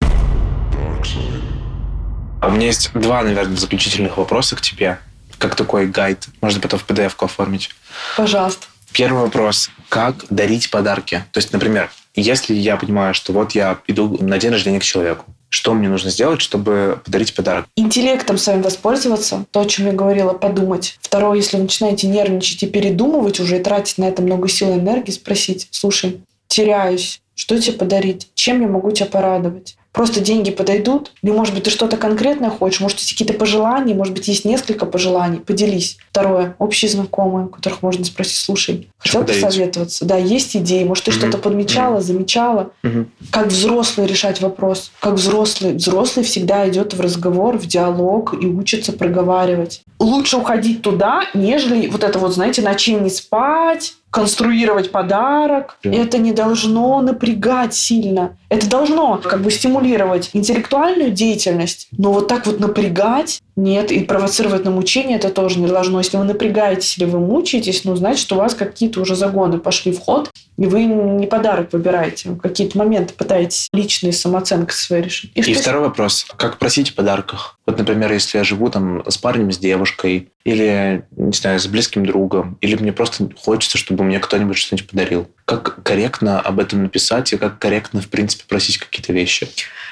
[2.42, 4.98] А У меня есть два, наверное, заключительных вопроса к тебе.
[5.38, 6.26] Как такой гайд.
[6.42, 7.70] Можно потом в PDF-ку оформить.
[8.18, 8.66] Пожалуйста.
[8.94, 9.70] Первый вопрос.
[9.88, 11.24] Как дарить подарки?
[11.32, 15.24] То есть, например, если я понимаю, что вот я иду на день рождения к человеку,
[15.48, 17.66] что мне нужно сделать, чтобы подарить подарок?
[17.76, 20.96] интеллектом своим воспользоваться, то, о чем я говорила, подумать.
[21.00, 24.78] Второе, если вы начинаете нервничать и передумывать уже и тратить на это много сил и
[24.78, 29.76] энергии, спросить, слушай, теряюсь, что тебе подарить, чем я могу тебя порадовать?
[29.94, 31.12] Просто деньги подойдут?
[31.22, 32.80] Или, может быть, ты что-то конкретное хочешь?
[32.80, 33.94] Может, есть какие-то пожелания?
[33.94, 35.38] Может быть, есть несколько пожеланий?
[35.38, 35.98] Поделись.
[36.10, 36.56] Второе.
[36.58, 39.42] Общие знакомые, которых можно спросить, слушай, хотел подарить?
[39.44, 40.04] посоветоваться?
[40.04, 40.82] Да, есть идеи.
[40.82, 41.20] Может, ты Мгм.
[41.20, 42.72] что-то подмечала, замечала?
[42.82, 43.08] Мгм.
[43.30, 44.90] как взрослый решать вопрос.
[44.98, 45.74] Как взрослый.
[45.74, 49.82] Взрослый всегда идет в разговор, в диалог и учится проговаривать.
[50.00, 55.76] Лучше уходить туда, нежели вот это вот, знаете, ночей не спать, конструировать подарок.
[55.82, 55.90] Да.
[55.90, 58.36] Это не должно напрягать сильно.
[58.48, 64.64] Это должно как бы стимулировать интеллектуальную деятельность, но вот так вот напрягать нет, и провоцировать
[64.64, 65.98] на мучение это тоже не должно.
[65.98, 70.00] Если вы напрягаетесь или вы мучаетесь, ну, значит, у вас какие-то уже загоны пошли в
[70.00, 75.32] ход, и вы не подарок выбираете, вы какие-то моменты пытаетесь личные самооценкой своей решить.
[75.34, 76.26] И что- второй вопрос.
[76.36, 77.58] Как просить о подарках?
[77.66, 82.04] Вот, например, если я живу там с парнем, с девушкой, или, не знаю, с близким
[82.04, 85.28] другом, или мне просто хочется, чтобы мне кто-нибудь что-нибудь подарил.
[85.46, 89.48] Как корректно об этом написать и как корректно, в принципе, просить какие-то вещи?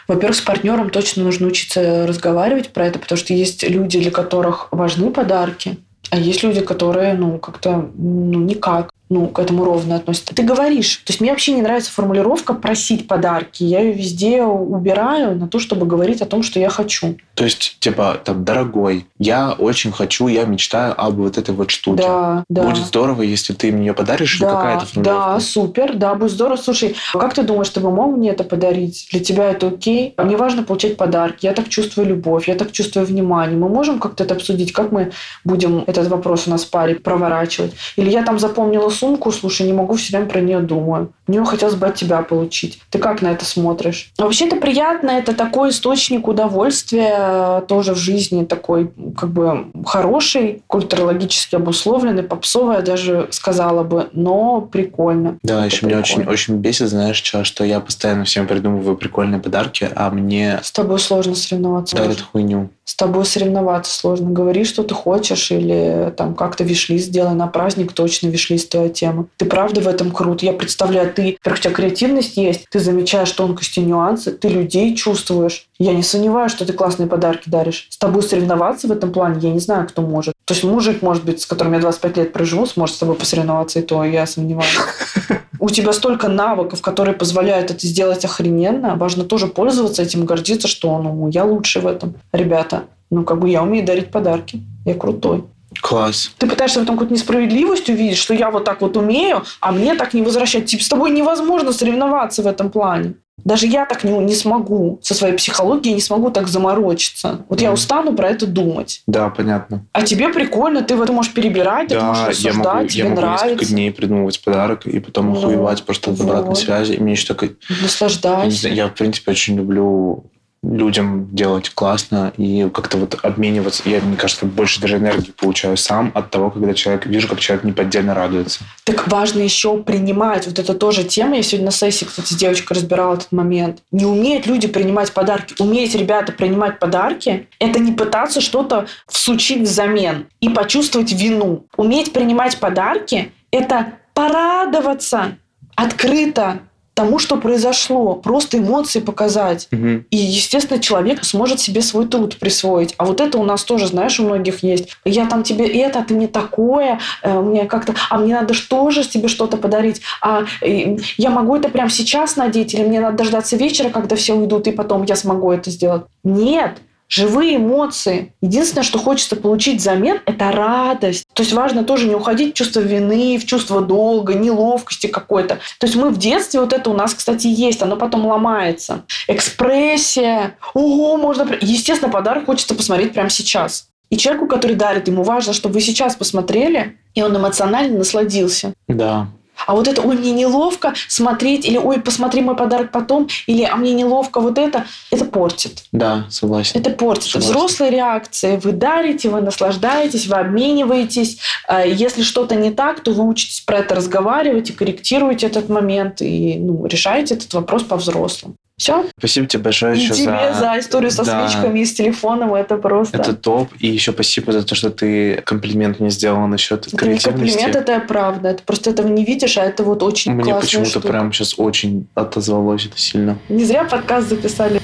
[0.08, 4.68] Во-первых, с партнером точно нужно учиться разговаривать про это, потому что есть люди, для которых
[4.70, 5.76] важны подарки,
[6.11, 8.90] а есть люди, которые, ну, как-то, ну, никак.
[9.12, 10.34] Ну, к этому ровно относится.
[10.34, 10.96] Ты говоришь.
[11.04, 13.62] То есть мне вообще не нравится формулировка «просить подарки».
[13.62, 17.16] Я ее везде убираю на то, чтобы говорить о том, что я хочу.
[17.34, 22.02] То есть, типа, там, дорогой, я очень хочу, я мечтаю об вот этой вот штуке.
[22.02, 22.62] Да, да.
[22.62, 25.32] Будет здорово, если ты мне ее подаришь, или какая-то Да, формулировка?
[25.34, 26.56] да, супер, да, будет здорово.
[26.56, 29.08] Слушай, как ты думаешь, ты бы мог мне это подарить?
[29.10, 30.14] Для тебя это окей?
[30.16, 31.44] Мне важно получать подарки.
[31.46, 33.58] Я так чувствую любовь, я так чувствую внимание.
[33.58, 34.72] Мы можем как-то это обсудить?
[34.72, 35.12] Как мы
[35.44, 37.74] будем этот вопрос у нас в паре проворачивать?
[37.96, 41.12] Или я там запомнила сумку, слушай, не могу, все время про нее думаю.
[41.26, 42.78] Мне хотелось бы от тебя получить.
[42.90, 44.12] Ты как на это смотришь?
[44.16, 50.62] Вообще это приятно, это такой источник удовольствия э, тоже в жизни, такой как бы хороший,
[50.68, 55.38] культурологически обусловленный, попсовый, я даже сказала бы, но прикольно.
[55.42, 56.32] Да, Это еще меня очень, прикольно.
[56.32, 61.00] очень бесит, знаешь, что, что я постоянно всем придумываю прикольные подарки, а мне С тобой
[61.00, 61.96] сложно соревноваться.
[61.96, 62.68] дарят хуйню.
[62.84, 64.30] С тобой соревноваться сложно.
[64.30, 69.26] Говори, что ты хочешь, или там как-то виш-лист сделай на праздник, точно виш-лист твоя тема.
[69.36, 70.43] Ты правда в этом крут.
[70.43, 75.66] Я представляю, ты, во-первых, у тебя креативность есть, ты замечаешь тонкости, нюансы, ты людей чувствуешь.
[75.78, 77.86] Я не сомневаюсь, что ты классные подарки даришь.
[77.90, 80.34] С тобой соревноваться в этом плане, я не знаю, кто может.
[80.45, 83.78] То есть мужик, может быть, с которым я 25 лет проживу, сможет с тобой посоревноваться,
[83.78, 84.78] и то я сомневаюсь.
[85.61, 88.97] У тебя столько навыков, которые позволяют это сделать охрененно.
[88.97, 92.14] Важно тоже пользоваться этим, гордиться, что ну, я лучше в этом.
[92.32, 94.61] Ребята, ну как бы я умею дарить подарки.
[94.84, 95.45] Я крутой.
[95.83, 96.30] Класс.
[96.39, 99.95] Ты пытаешься в этом какую-то несправедливость увидеть, что я вот так вот умею, а мне
[99.97, 100.66] так не возвращать.
[100.66, 103.14] Типа с тобой невозможно соревноваться в этом плане.
[103.45, 107.41] Даже я так не, не смогу со своей психологией, не смогу так заморочиться.
[107.49, 107.74] Вот я Мгм.
[107.74, 109.03] устану про это думать.
[109.09, 109.85] Да, понятно.
[109.93, 113.03] А тебе прикольно, ты в этом можешь перебирать, ты Да, можешь я рассуждать, могу, тебе
[113.05, 116.59] я могу несколько дней придумывать подарок и потом Ну, охуевать просто от обратной вот.
[116.59, 116.93] связи.
[116.93, 117.57] И мне еще такой...
[117.68, 118.57] Я, не Наслаждайся.
[118.61, 120.24] знаю, я, в принципе, очень люблю
[120.62, 123.82] людям делать классно и как-то вот обмениваться.
[123.88, 127.64] Я, мне кажется, больше даже энергии получаю сам от того, когда человек вижу, как человек
[127.64, 128.60] неподдельно радуется.
[128.84, 130.46] Так важно еще принимать.
[130.46, 131.36] Вот это тоже тема.
[131.36, 133.80] Я сегодня на сессии, кстати, с девочкой разбирала этот момент.
[133.90, 135.54] Не умеют люди принимать подарки.
[135.58, 141.66] Уметь, ребята, принимать подарки– это не пытаться что-то всучить взамен и почувствовать вину.
[141.76, 145.36] Уметь принимать подарки– это порадоваться
[145.74, 146.60] открыто
[146.95, 149.68] тому, что произошло, просто эмоции показать.
[149.70, 150.05] Мгм.
[150.11, 152.95] И, естественно, человек сможет себе свой труд присвоить.
[152.99, 154.97] А вот это у нас тоже, знаешь, у многих есть.
[155.05, 159.05] Я там тебе это, а ты мне такое, э, мне как-то, а мне надо тоже
[159.05, 160.03] тебе что-то подарить.
[160.20, 164.34] А э, я могу это прямо сейчас надеть, или мне надо дождаться вечера, когда все
[164.34, 166.03] уйдут, и потом я смогу это сделать.
[166.24, 166.78] Нет,
[167.12, 168.32] живые эмоции.
[168.40, 171.26] Единственное, что хочется получить взамен, это радость.
[171.34, 175.58] То есть важно тоже не уходить в чувство вины, в чувство долга, неловкости какой-то.
[175.78, 179.04] То есть мы в детстве, вот это у нас, кстати, есть, оно потом ломается.
[179.28, 180.56] Экспрессия.
[180.72, 181.46] Ого, можно...
[181.60, 183.88] Естественно, подарок хочется посмотреть прямо сейчас.
[184.08, 188.72] И человеку, который дарит, ему важно, чтобы вы сейчас посмотрели, и он эмоционально насладился.
[188.88, 189.28] Да.
[189.66, 193.76] А вот это, ой, мне неловко смотреть, или ой, посмотри мой подарок потом, или а
[193.76, 195.84] мне неловко вот это, это портит.
[195.92, 196.80] Да, согласен.
[196.80, 197.24] Это портит.
[197.24, 197.50] Согласен.
[197.50, 198.60] Взрослые реакции.
[198.62, 201.38] Вы дарите, вы наслаждаетесь, вы обмениваетесь.
[201.66, 206.20] А Если что-то не так, то вы учитесь про это разговаривать и корректируете этот момент,
[206.20, 208.56] и ну, решаете этот вопрос по-взрослому.
[208.78, 209.04] Все?
[209.18, 210.78] Спасибо тебе большое И еще тебе за...
[210.78, 211.48] историю со Да.
[211.48, 212.54] свечками и с телефоном.
[212.54, 213.16] Это просто...
[213.18, 213.68] Это топ.
[213.78, 217.58] И еще спасибо за то, что ты комплимент мне сделал насчет Это креативности.
[217.58, 218.48] комплимент, это правда.
[218.48, 221.08] Это просто этого не видишь, а это вот очень Мне почему-то штука.
[221.08, 223.38] прям сейчас очень отозвалось это сильно.
[223.48, 224.80] Не зря подкаст записали.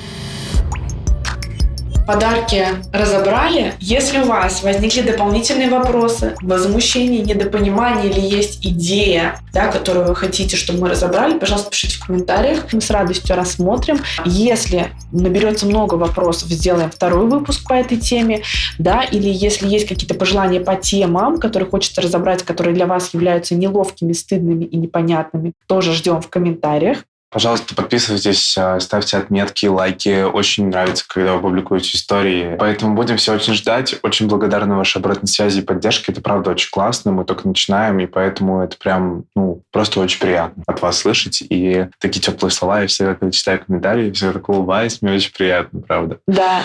[2.08, 3.74] Подарки разобрали.
[3.80, 10.56] Если у вас возникли дополнительные вопросы, возмущения, недопонимания или есть идея, да, которую вы хотите,
[10.56, 12.64] чтобы мы разобрали, пожалуйста, пишите в комментариях.
[12.72, 13.98] Мы с радостью рассмотрим.
[14.24, 18.40] Если наберется много вопросов, сделаем второй выпуск по этой теме.
[18.78, 23.54] Да, или если есть какие-то пожелания по темам, которые хочется разобрать, которые для вас являются
[23.54, 27.04] неловкими, стыдными и непонятными, тоже ждем в комментариях.
[27.30, 30.22] Пожалуйста, подписывайтесь, э, ставьте отметки, лайки.
[30.22, 32.56] Очень нравится, когда вы публикуете истории.
[32.58, 33.96] Поэтому будем все очень ждать.
[34.02, 36.12] Очень благодарны вашей обратной связи и поддержке.
[36.12, 37.12] Это правда очень классно.
[37.12, 41.42] Мы только начинаем, и поэтому это прям, ну, просто очень приятно от вас слышать.
[41.42, 42.80] И такие теплые слова.
[42.80, 45.02] Я всегда, когда читаю комментарии, всегда так улыбаюсь.
[45.02, 46.18] Мне очень приятно, правда.
[46.26, 46.62] Да,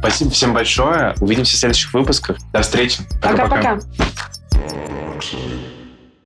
[0.00, 1.14] Спасибо всем большое.
[1.20, 2.38] Увидимся в следующих выпусках.
[2.54, 3.02] До встречи.
[3.20, 3.78] пока-пока.